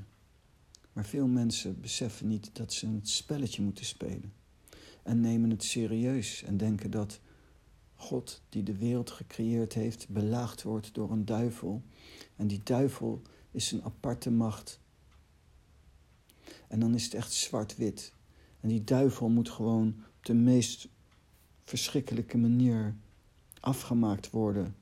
Maar 0.92 1.04
veel 1.04 1.26
mensen 1.26 1.80
beseffen 1.80 2.28
niet 2.28 2.50
dat 2.52 2.72
ze 2.72 2.86
een 2.86 3.00
spelletje 3.02 3.62
moeten 3.62 3.84
spelen. 3.84 4.32
En 5.02 5.20
nemen 5.20 5.50
het 5.50 5.64
serieus 5.64 6.42
en 6.42 6.56
denken 6.56 6.90
dat 6.90 7.20
God, 7.94 8.42
die 8.48 8.62
de 8.62 8.76
wereld 8.76 9.10
gecreëerd 9.10 9.72
heeft, 9.72 10.08
belaagd 10.08 10.62
wordt 10.62 10.94
door 10.94 11.10
een 11.10 11.24
duivel. 11.24 11.82
En 12.36 12.46
die 12.46 12.62
duivel 12.62 13.22
is 13.50 13.72
een 13.72 13.84
aparte 13.84 14.30
macht. 14.30 14.80
En 16.68 16.80
dan 16.80 16.94
is 16.94 17.04
het 17.04 17.14
echt 17.14 17.32
zwart-wit. 17.32 18.12
En 18.60 18.68
die 18.68 18.84
duivel 18.84 19.28
moet 19.28 19.50
gewoon 19.50 19.88
op 20.16 20.24
de 20.24 20.34
meest 20.34 20.88
verschrikkelijke 21.64 22.38
manier 22.38 22.96
afgemaakt 23.60 24.30
worden. 24.30 24.76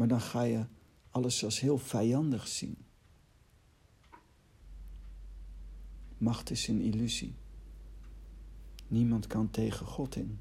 Maar 0.00 0.08
dan 0.08 0.20
ga 0.20 0.42
je 0.42 0.64
alles 1.10 1.44
als 1.44 1.60
heel 1.60 1.78
vijandig 1.78 2.48
zien. 2.48 2.76
Macht 6.18 6.50
is 6.50 6.68
een 6.68 6.80
illusie. 6.80 7.34
Niemand 8.88 9.26
kan 9.26 9.50
tegen 9.50 9.86
God 9.86 10.16
in. 10.16 10.38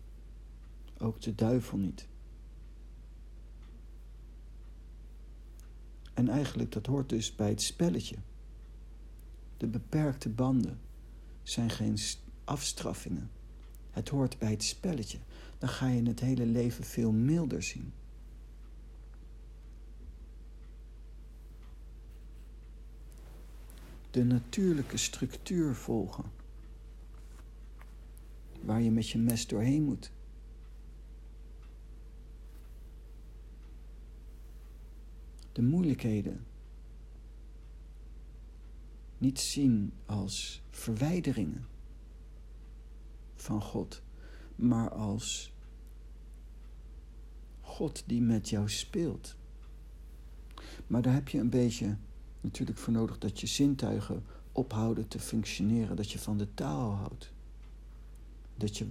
Ook 0.98 1.22
de 1.22 1.36
duivel 1.36 1.78
niet. 1.78 2.08
En 6.14 6.30
eigenlijk 6.30 6.72
dat 6.72 6.86
hoort 6.86 7.10
dus 7.10 7.36
bij 7.36 7.50
het 7.50 7.62
spelletje. 7.62 8.16
De 9.58 9.68
beperkte 9.68 10.30
banden 10.30 10.80
zijn 11.44 11.70
geen 11.70 11.98
afstraffingen. 12.44 13.32
Het 13.92 14.10
hoort 14.10 14.38
bij 14.38 14.52
het 14.52 14.64
spelletje. 14.64 15.20
Dan 15.58 15.70
ga 15.70 15.88
je 15.88 16.04
het 16.04 16.20
hele 16.20 16.46
leven 16.46 16.84
veel 16.84 17.12
milder 17.12 17.64
zien. 17.64 17.94
De 24.20 24.26
natuurlijke 24.26 24.98
structuur 24.98 25.76
volgen. 25.76 26.24
Waar 28.62 28.82
je 28.82 28.92
met 28.92 29.10
je 29.10 29.18
mes 29.18 29.48
doorheen 29.48 29.84
moet. 29.84 30.12
de 35.52 35.62
moeilijkheden 35.62 36.46
niet 39.18 39.40
zien 39.40 39.94
als 40.06 40.62
verwijderingen 40.70 41.68
van 43.36 43.62
God, 43.62 44.02
maar 44.56 44.90
als 44.90 45.54
God 47.62 48.04
die 48.06 48.22
met 48.22 48.50
jou 48.50 48.70
speelt. 48.70 49.36
Maar 50.88 51.02
daar 51.02 51.14
heb 51.14 51.28
je 51.28 51.40
een 51.40 51.50
beetje 51.50 51.98
natuurlijk 52.42 52.78
voor 52.78 52.94
nodig 52.94 53.18
dat 53.18 53.40
je 53.40 53.48
zintuigen 53.48 54.24
ophouden 54.52 55.08
te 55.08 55.20
functioneren, 55.20 55.96
dat 55.96 56.12
je 56.12 56.20
van 56.20 56.38
de 56.38 56.54
taal 56.54 56.92
houdt. 56.92 57.32
Dat 58.56 58.78
je 58.78 58.88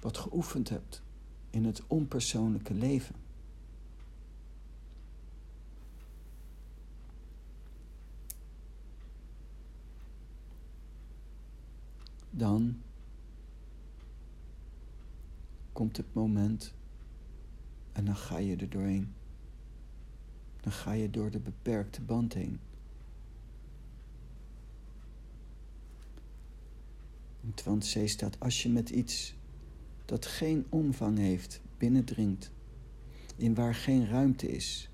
wat 0.00 0.18
geoefend 0.18 0.68
hebt 0.68 1.02
in 1.50 1.64
het 1.64 1.82
onpersoonlijke 1.86 2.74
leven. 2.74 3.14
dan 12.36 12.76
komt 15.72 15.96
het 15.96 16.14
moment 16.14 16.74
en 17.92 18.04
dan 18.04 18.16
ga 18.16 18.38
je 18.38 18.56
er 18.56 18.70
doorheen. 18.70 19.14
Dan 20.66 20.74
ga 20.74 20.92
je 20.92 21.10
door 21.10 21.30
de 21.30 21.38
beperkte 21.38 22.02
band 22.02 22.34
heen. 22.34 22.60
Twan 27.54 27.78
C 27.78 28.08
staat, 28.08 28.40
als 28.40 28.62
je 28.62 28.68
met 28.68 28.90
iets 28.90 29.34
dat 30.04 30.26
geen 30.26 30.66
omvang 30.68 31.18
heeft 31.18 31.60
binnendringt, 31.78 32.50
in 33.36 33.54
waar 33.54 33.74
geen 33.74 34.06
ruimte 34.06 34.48
is, 34.48 34.90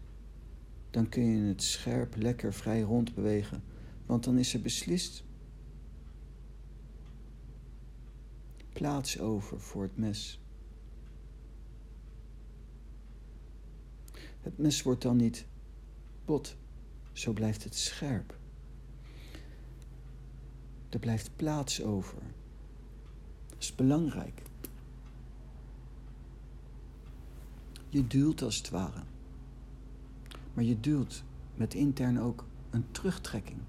dan 0.90 1.08
kun 1.08 1.22
je 1.22 1.48
het 1.48 1.62
scherp 1.62 2.16
lekker 2.16 2.54
vrij 2.54 2.80
rondbewegen, 2.80 3.62
want 4.06 4.24
dan 4.24 4.38
is 4.38 4.54
er 4.54 4.61
beslist 4.61 5.24
plaats 8.72 9.18
over 9.18 9.61
voor 9.61 9.82
het 9.82 9.96
mes. 9.96 10.40
Het 14.40 14.58
mes 14.58 14.82
wordt 14.82 15.02
dan 15.02 15.16
niet 15.16 15.50
bot, 16.24 16.56
zo 17.12 17.32
blijft 17.32 17.64
het 17.64 17.74
scherp. 17.74 18.38
Er 20.88 20.98
blijft 20.98 21.30
plaats 21.37 21.82
over. 21.82 22.18
Dat 23.48 23.58
is 23.58 23.74
belangrijk. 23.74 24.42
Je 27.88 28.06
duwt 28.06 28.42
als 28.42 28.56
het 28.56 28.70
ware. 28.70 29.02
Maar 30.54 30.64
je 30.64 30.80
duwt 30.80 31.24
met 31.54 31.74
intern 31.74 32.20
ook 32.20 32.44
een 32.70 32.90
terugtrekking. 32.90 33.61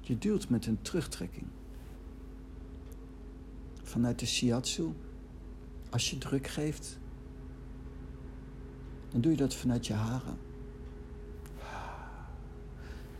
Je 0.00 0.18
duwt 0.18 0.48
met 0.48 0.66
een 0.66 0.82
terugtrekking 0.82 1.46
vanuit 3.92 4.18
de 4.18 4.26
shiatsu. 4.26 4.92
Als 5.90 6.10
je 6.10 6.18
druk 6.18 6.46
geeft, 6.46 6.98
dan 9.12 9.20
doe 9.20 9.30
je 9.30 9.36
dat 9.36 9.54
vanuit 9.54 9.86
je 9.86 9.92
haren. 9.92 10.38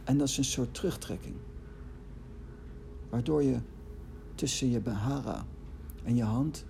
En 0.05 0.18
dat 0.18 0.28
is 0.28 0.38
een 0.38 0.44
soort 0.44 0.74
terugtrekking. 0.74 1.37
Waardoor 3.11 3.42
je 3.42 3.61
tussen 4.35 4.70
je 4.70 4.90
hara 4.90 5.46
en 6.05 6.16
je 6.16 6.22
hand 6.22 6.64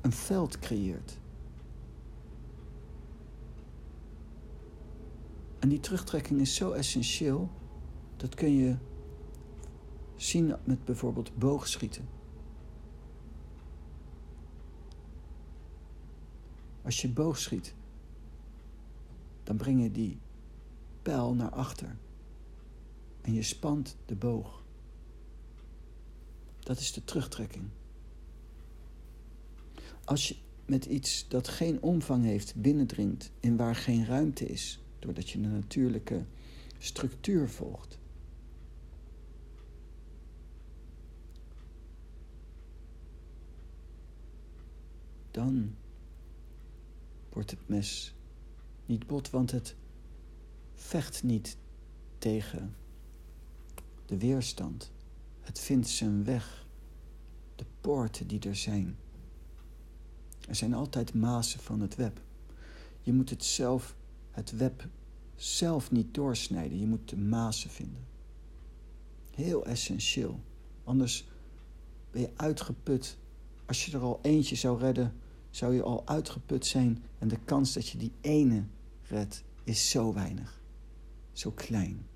een 0.00 0.12
veld 0.12 0.58
creëert. 0.58 1.18
En 5.58 5.68
die 5.68 5.80
terugtrekking 5.80 6.40
is 6.40 6.54
zo 6.54 6.72
essentieel, 6.72 7.50
dat 8.16 8.34
kun 8.34 8.54
je 8.54 8.76
zien 10.16 10.54
met 10.64 10.84
bijvoorbeeld 10.84 11.38
boogschieten. 11.38 12.13
Als 16.84 17.02
je 17.02 17.08
boog 17.08 17.38
schiet, 17.38 17.74
dan 19.42 19.56
breng 19.56 19.82
je 19.82 19.90
die 19.90 20.18
pijl 21.02 21.34
naar 21.34 21.50
achter 21.50 21.96
en 23.20 23.32
je 23.32 23.42
spant 23.42 23.96
de 24.06 24.14
boog. 24.14 24.62
Dat 26.58 26.78
is 26.78 26.92
de 26.92 27.04
terugtrekking. 27.04 27.64
Als 30.04 30.28
je 30.28 30.36
met 30.66 30.84
iets 30.84 31.28
dat 31.28 31.48
geen 31.48 31.82
omvang 31.82 32.24
heeft 32.24 32.54
binnendringt 32.54 33.30
en 33.40 33.56
waar 33.56 33.74
geen 33.74 34.06
ruimte 34.06 34.46
is, 34.46 34.80
doordat 34.98 35.30
je 35.30 35.38
een 35.38 35.52
natuurlijke 35.52 36.24
structuur 36.78 37.48
volgt. 37.48 37.98
Dan 45.30 45.74
wordt 47.34 47.50
het 47.50 47.68
mes 47.68 48.14
niet 48.86 49.06
bot, 49.06 49.30
want 49.30 49.50
het 49.50 49.76
vecht 50.74 51.22
niet 51.22 51.56
tegen 52.18 52.74
de 54.06 54.18
weerstand. 54.18 54.92
Het 55.40 55.58
vindt 55.58 55.88
zijn 55.88 56.24
weg, 56.24 56.66
de 57.54 57.64
poorten 57.80 58.26
die 58.26 58.40
er 58.40 58.56
zijn. 58.56 58.96
Er 60.48 60.54
zijn 60.54 60.74
altijd 60.74 61.14
mazen 61.14 61.60
van 61.60 61.80
het 61.80 61.94
web. 61.94 62.20
Je 63.02 63.12
moet 63.12 63.30
het 63.30 63.44
zelf, 63.44 63.96
het 64.30 64.56
web 64.56 64.88
zelf 65.36 65.90
niet 65.90 66.14
doorsnijden. 66.14 66.78
Je 66.78 66.86
moet 66.86 67.08
de 67.08 67.16
mazen 67.16 67.70
vinden. 67.70 68.06
Heel 69.30 69.66
essentieel. 69.66 70.40
Anders 70.84 71.26
ben 72.10 72.20
je 72.20 72.30
uitgeput. 72.36 73.16
Als 73.66 73.86
je 73.86 73.92
er 73.92 74.02
al 74.02 74.18
eentje 74.22 74.56
zou 74.56 74.78
redden, 74.78 75.14
zou 75.54 75.74
je 75.74 75.82
al 75.82 76.06
uitgeput 76.06 76.66
zijn 76.66 77.02
en 77.18 77.28
de 77.28 77.38
kans 77.44 77.72
dat 77.72 77.88
je 77.88 77.98
die 77.98 78.12
ene 78.20 78.64
redt 79.02 79.44
is 79.64 79.90
zo 79.90 80.12
weinig. 80.12 80.62
zo 81.32 81.50
klein. 81.50 82.06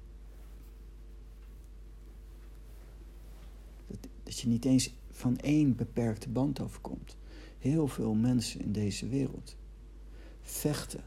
Dat, 3.87 3.99
dat 4.23 4.39
je 4.39 4.49
niet 4.49 4.65
eens 4.65 4.95
van 5.11 5.39
één 5.39 5.77
beperkte 5.77 6.29
band 6.29 6.61
afkomt. 6.61 7.17
Heel 7.59 7.89
veel 7.89 8.15
mensen 8.15 8.61
in 8.61 8.73
deze 8.73 9.09
wereld 9.09 9.57
vechten 10.41 11.03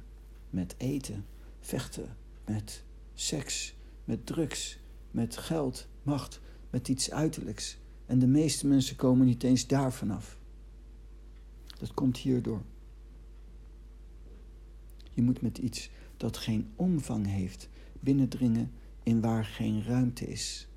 met 0.50 0.76
eten, 0.78 1.26
vechten 1.60 2.18
met 2.46 2.84
seks, 3.14 3.76
met 4.04 4.26
drugs, 4.26 4.80
met 5.12 5.38
geld, 5.38 5.88
macht, 6.04 6.40
met 6.70 6.88
iets 6.88 7.12
uiterlijks. 7.12 7.78
En 8.06 8.20
de 8.20 8.28
meeste 8.28 8.68
mensen 8.68 8.96
komen 8.96 9.26
niet 9.26 9.44
eens 9.44 9.68
daar 9.68 9.94
vanaf. 9.94 10.40
Dat 11.82 11.94
komt 11.94 12.18
hierdoor. 12.18 12.62
Je 15.14 15.22
moet 15.22 15.42
met 15.42 15.58
iets 15.58 15.90
dat 16.18 16.38
geen 16.38 16.72
omvang 16.76 17.26
heeft 17.26 17.70
binnendringen 18.00 18.72
in 19.04 19.22
waar 19.22 19.46
geen 19.46 19.84
ruimte 19.84 20.26
is. 20.26 20.68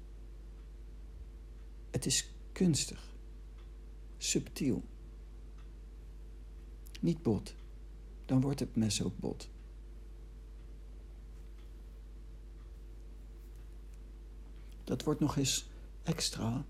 Het 1.91 2.07
is 2.07 2.31
kunstig, 2.53 3.15
subtiel. 4.17 4.83
Niet 7.01 7.23
bot, 7.23 7.55
dan 8.25 8.41
wordt 8.41 8.61
het 8.61 8.77
mes 8.77 9.03
ook 9.03 9.19
bot. 9.19 9.49
Dat 14.85 15.03
wordt 15.03 15.21
nog 15.21 15.37
eens 15.37 15.69
extra 16.03 16.65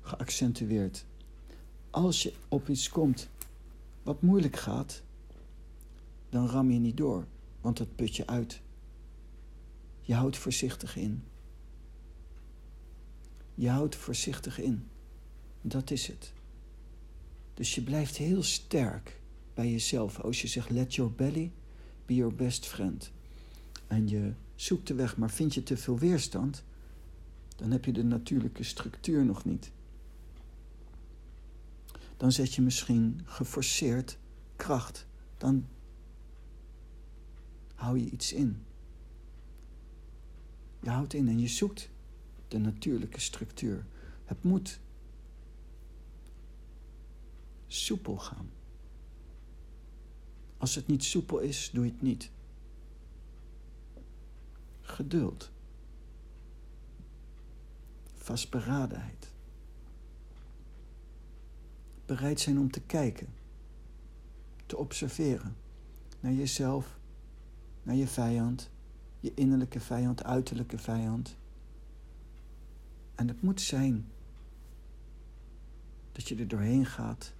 geaccentueerd. 0.00 1.04
Als 1.90 2.22
je 2.22 2.32
op 2.48 2.68
iets 2.68 2.88
komt 2.88 3.30
wat 4.02 4.22
moeilijk 4.22 4.56
gaat, 4.56 5.02
dan 6.28 6.48
ram 6.48 6.70
je 6.70 6.78
niet 6.78 6.96
door, 6.96 7.26
want 7.60 7.78
het 7.78 7.96
put 7.96 8.16
je 8.16 8.26
uit. 8.26 8.60
Je 10.00 10.14
houdt 10.14 10.36
voorzichtig 10.36 10.96
in. 10.96 11.24
Je 13.54 13.68
houdt 13.68 13.96
voorzichtig 13.96 14.58
in. 14.58 14.88
Dat 15.60 15.90
is 15.90 16.06
het. 16.06 16.32
Dus 17.54 17.74
je 17.74 17.82
blijft 17.82 18.16
heel 18.16 18.42
sterk 18.42 19.20
bij 19.54 19.70
jezelf. 19.70 20.20
Als 20.20 20.42
je 20.42 20.48
zegt, 20.48 20.70
let 20.70 20.94
your 20.94 21.12
belly 21.12 21.52
be 22.06 22.14
your 22.14 22.34
best 22.34 22.66
friend. 22.66 23.12
En 23.86 24.08
je 24.08 24.32
zoekt 24.54 24.86
de 24.86 24.94
weg, 24.94 25.16
maar 25.16 25.30
vind 25.30 25.54
je 25.54 25.62
te 25.62 25.76
veel 25.76 25.98
weerstand, 25.98 26.64
dan 27.56 27.70
heb 27.70 27.84
je 27.84 27.92
de 27.92 28.04
natuurlijke 28.04 28.62
structuur 28.62 29.24
nog 29.24 29.44
niet. 29.44 29.70
Dan 32.22 32.32
zet 32.32 32.54
je 32.54 32.62
misschien 32.62 33.20
geforceerd 33.24 34.18
kracht. 34.56 35.06
Dan 35.36 35.68
hou 37.74 37.98
je 37.98 38.10
iets 38.10 38.32
in. 38.32 38.64
Je 40.82 40.90
houdt 40.90 41.14
in 41.14 41.28
en 41.28 41.38
je 41.38 41.48
zoekt 41.48 41.90
de 42.48 42.58
natuurlijke 42.58 43.20
structuur. 43.20 43.86
Het 44.24 44.42
moet 44.42 44.80
soepel 47.66 48.16
gaan. 48.16 48.50
Als 50.56 50.74
het 50.74 50.86
niet 50.86 51.04
soepel 51.04 51.38
is, 51.38 51.70
doe 51.70 51.84
je 51.84 51.90
het 51.90 52.02
niet. 52.02 52.30
Geduld. 54.80 55.50
Vastberadenheid. 58.14 59.31
Bereid 62.12 62.40
zijn 62.40 62.58
om 62.58 62.70
te 62.70 62.80
kijken, 62.80 63.28
te 64.66 64.76
observeren 64.76 65.56
naar 66.20 66.32
jezelf, 66.32 66.98
naar 67.82 67.94
je 67.94 68.06
vijand, 68.06 68.70
je 69.20 69.34
innerlijke 69.34 69.80
vijand, 69.80 70.24
uiterlijke 70.24 70.78
vijand. 70.78 71.36
En 73.14 73.28
het 73.28 73.42
moet 73.42 73.60
zijn 73.60 74.08
dat 76.12 76.28
je 76.28 76.36
er 76.36 76.48
doorheen 76.48 76.86
gaat, 76.86 77.32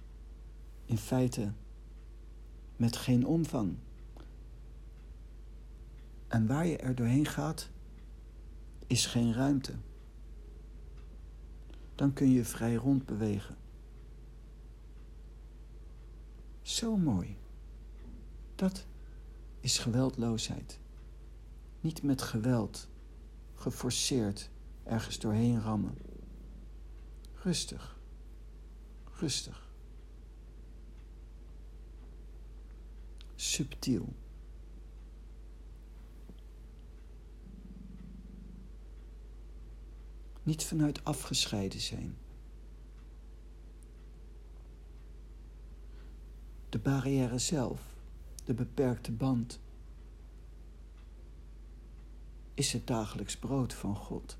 in 0.85 0.97
feite 0.97 1.51
met 2.75 2.95
geen 2.95 3.25
omvang. 3.25 3.75
En 6.27 6.47
waar 6.47 6.65
je 6.65 6.77
er 6.77 6.95
doorheen 6.95 7.25
gaat, 7.25 7.69
is 8.87 9.05
geen 9.05 9.33
ruimte. 9.33 9.73
Dan 11.95 12.13
kun 12.13 12.31
je 12.31 12.45
vrij 12.45 12.75
rond 12.75 13.05
bewegen. 13.05 13.61
Zo 16.63 16.97
mooi. 16.97 17.37
Dat 18.55 18.85
is 19.59 19.77
geweldloosheid. 19.77 20.79
Niet 21.81 22.03
met 22.03 22.21
geweld, 22.21 22.87
geforceerd 23.53 24.49
ergens 24.83 25.19
doorheen 25.19 25.61
rammen. 25.61 25.97
Rustig, 27.33 27.99
rustig. 29.11 29.71
Subtiel. 33.35 34.13
Niet 40.43 40.63
vanuit 40.63 41.03
afgescheiden 41.03 41.79
zijn. 41.81 42.17
De 46.73 46.79
barrière 46.79 47.39
zelf, 47.39 47.81
de 48.45 48.53
beperkte 48.53 49.11
band, 49.11 49.59
is 52.53 52.73
het 52.73 52.87
dagelijks 52.87 53.37
brood 53.37 53.73
van 53.73 53.95
God. 53.95 54.37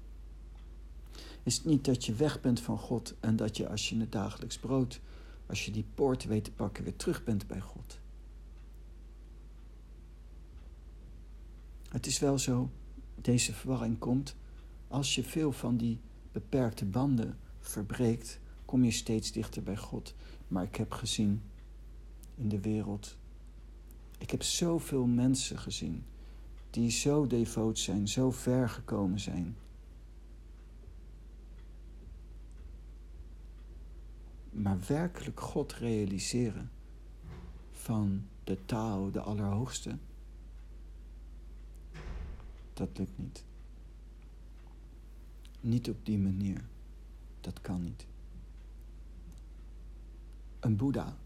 Is 1.43 1.55
het 1.55 1.65
niet 1.65 1.85
dat 1.85 2.05
je 2.05 2.13
weg 2.13 2.41
bent 2.41 2.59
van 2.59 2.77
God 2.77 3.15
en 3.19 3.35
dat 3.35 3.57
je 3.57 3.69
als 3.69 3.89
je 3.89 3.99
het 3.99 4.11
dagelijks 4.11 4.57
brood, 4.57 4.99
als 5.45 5.65
je 5.65 5.71
die 5.71 5.85
poort 5.93 6.25
weet 6.25 6.43
te 6.43 6.51
pakken, 6.51 6.83
weer 6.83 6.95
terug 6.95 7.23
bent 7.23 7.47
bij 7.47 7.59
God. 7.59 7.99
Het 11.89 12.05
is 12.05 12.19
wel 12.19 12.39
zo, 12.39 12.69
deze 13.15 13.53
verwarring 13.53 13.99
komt, 13.99 14.35
als 14.87 15.15
je 15.15 15.23
veel 15.23 15.51
van 15.51 15.77
die 15.77 15.99
beperkte 16.31 16.85
banden 16.85 17.37
verbreekt, 17.59 18.39
kom 18.65 18.83
je 18.83 18.91
steeds 18.91 19.31
dichter 19.31 19.63
bij 19.63 19.77
God. 19.77 20.15
Maar 20.47 20.63
ik 20.63 20.75
heb 20.75 20.91
gezien 20.91 21.41
in 22.35 22.49
de 22.49 22.59
wereld, 22.59 23.17
ik 24.17 24.31
heb 24.31 24.43
zoveel 24.43 25.05
mensen 25.05 25.59
gezien 25.59 26.03
die 26.69 26.89
zo 26.89 27.27
devoot 27.27 27.79
zijn, 27.79 28.07
zo 28.07 28.31
ver 28.31 28.69
gekomen 28.69 29.19
zijn. 29.19 29.55
Maar 34.49 34.77
werkelijk 34.87 35.39
God 35.39 35.73
realiseren 35.73 36.71
van 37.71 38.27
de 38.43 38.65
Tao, 38.65 39.11
de 39.11 39.19
Allerhoogste, 39.19 39.97
dat 42.73 42.97
lukt 42.97 43.17
niet. 43.17 43.43
Niet 45.59 45.89
op 45.89 46.05
die 46.05 46.19
manier. 46.19 46.65
Dat 47.41 47.61
kan 47.61 47.83
niet. 47.83 48.07
Een 50.59 50.75
Boeddha 50.75 51.17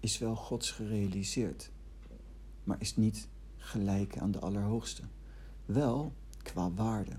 is 0.00 0.18
wel 0.18 0.36
Gods 0.36 0.70
gerealiseerd, 0.70 1.70
maar 2.64 2.80
is 2.80 2.96
niet 2.96 3.28
gelijk 3.56 4.18
aan 4.18 4.30
de 4.30 4.38
Allerhoogste. 4.38 5.02
Wel 5.66 6.12
qua 6.42 6.72
waarde, 6.72 7.16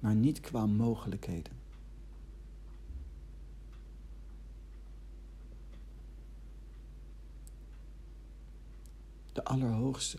maar 0.00 0.14
niet 0.14 0.40
qua 0.40 0.66
mogelijkheden. 0.66 1.56
De 9.32 9.44
Allerhoogste 9.44 10.18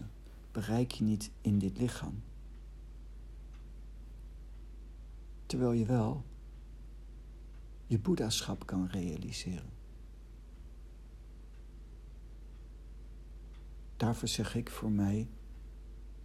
bereik 0.52 0.92
je 0.92 1.04
niet 1.04 1.32
in 1.42 1.60
dit 1.60 1.78
lichaam. 1.78 2.24
Terwijl 5.46 5.72
je 5.72 5.86
wel 5.86 6.24
je 7.90 8.00
boeddhaschap 8.00 8.66
kan 8.66 8.88
realiseren. 8.88 9.70
Daarvoor 13.98 14.28
zeg 14.28 14.56
ik 14.56 14.70
voor 14.70 14.92
mij, 14.92 15.28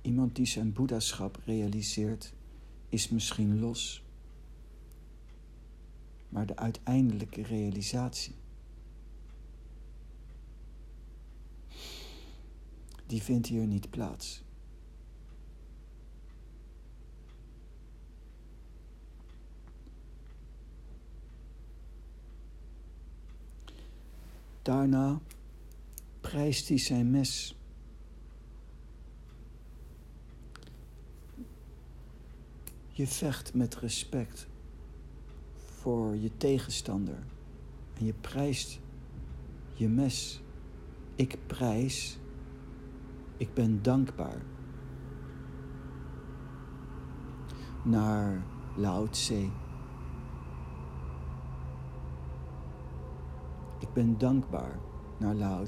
iemand 0.00 0.36
die 0.36 0.46
zijn 0.46 0.72
boeddhaschap 0.72 1.40
realiseert, 1.44 2.32
is 2.88 3.08
misschien 3.08 3.60
los. 3.60 4.04
Maar 6.28 6.46
de 6.46 6.56
uiteindelijke 6.56 7.42
realisatie, 7.42 8.34
die 13.06 13.22
vindt 13.22 13.46
hier 13.46 13.66
niet 13.66 13.90
plaats. 13.90 14.43
Daarna 24.64 25.20
prijst 26.20 26.68
hij 26.68 26.78
zijn 26.78 27.10
mes. 27.10 27.56
Je 32.88 33.06
vecht 33.06 33.54
met 33.54 33.76
respect 33.76 34.46
voor 35.56 36.16
je 36.16 36.36
tegenstander 36.36 37.18
en 37.98 38.04
je 38.04 38.12
prijst 38.12 38.80
je 39.72 39.88
mes. 39.88 40.42
Ik 41.14 41.38
prijs, 41.46 42.18
ik 43.36 43.54
ben 43.54 43.82
dankbaar. 43.82 44.42
Naar 47.82 48.44
Lao 48.76 49.08
ben 53.94 54.18
dankbaar 54.18 54.78
naar 55.18 55.34
Lao. 55.34 55.64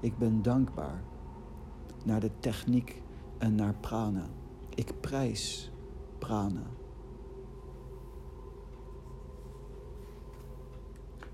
Ik 0.00 0.18
ben 0.18 0.42
dankbaar 0.42 1.02
naar 2.04 2.20
de 2.20 2.30
techniek 2.40 3.02
en 3.38 3.54
naar 3.54 3.74
prana. 3.74 4.26
Ik 4.74 5.00
prijs 5.00 5.70
prana. 6.18 6.62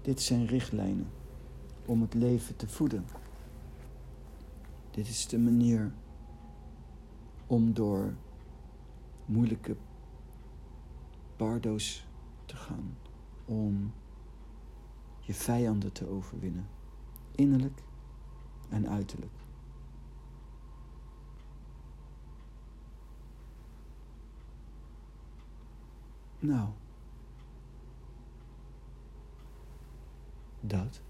Dit 0.02 0.20
zijn 0.20 0.46
richtlijnen 0.46 1.10
om 1.86 2.00
het 2.00 2.14
leven 2.14 2.56
te 2.56 2.68
voeden. 2.68 3.04
Dit 4.90 5.08
is 5.08 5.26
de 5.26 5.38
manier 5.38 5.92
om 7.46 7.72
door 7.72 8.14
moeilijke 9.24 9.76
bardo's 11.36 12.06
te 12.44 12.56
gaan. 12.56 12.96
Om 13.44 13.92
je 15.26 15.34
vijanden 15.34 15.92
te 15.92 16.08
overwinnen. 16.08 16.68
Innerlijk 17.34 17.82
en 18.68 18.88
uiterlijk. 18.88 19.32
Nou. 26.38 26.68
Dat. 30.60 31.00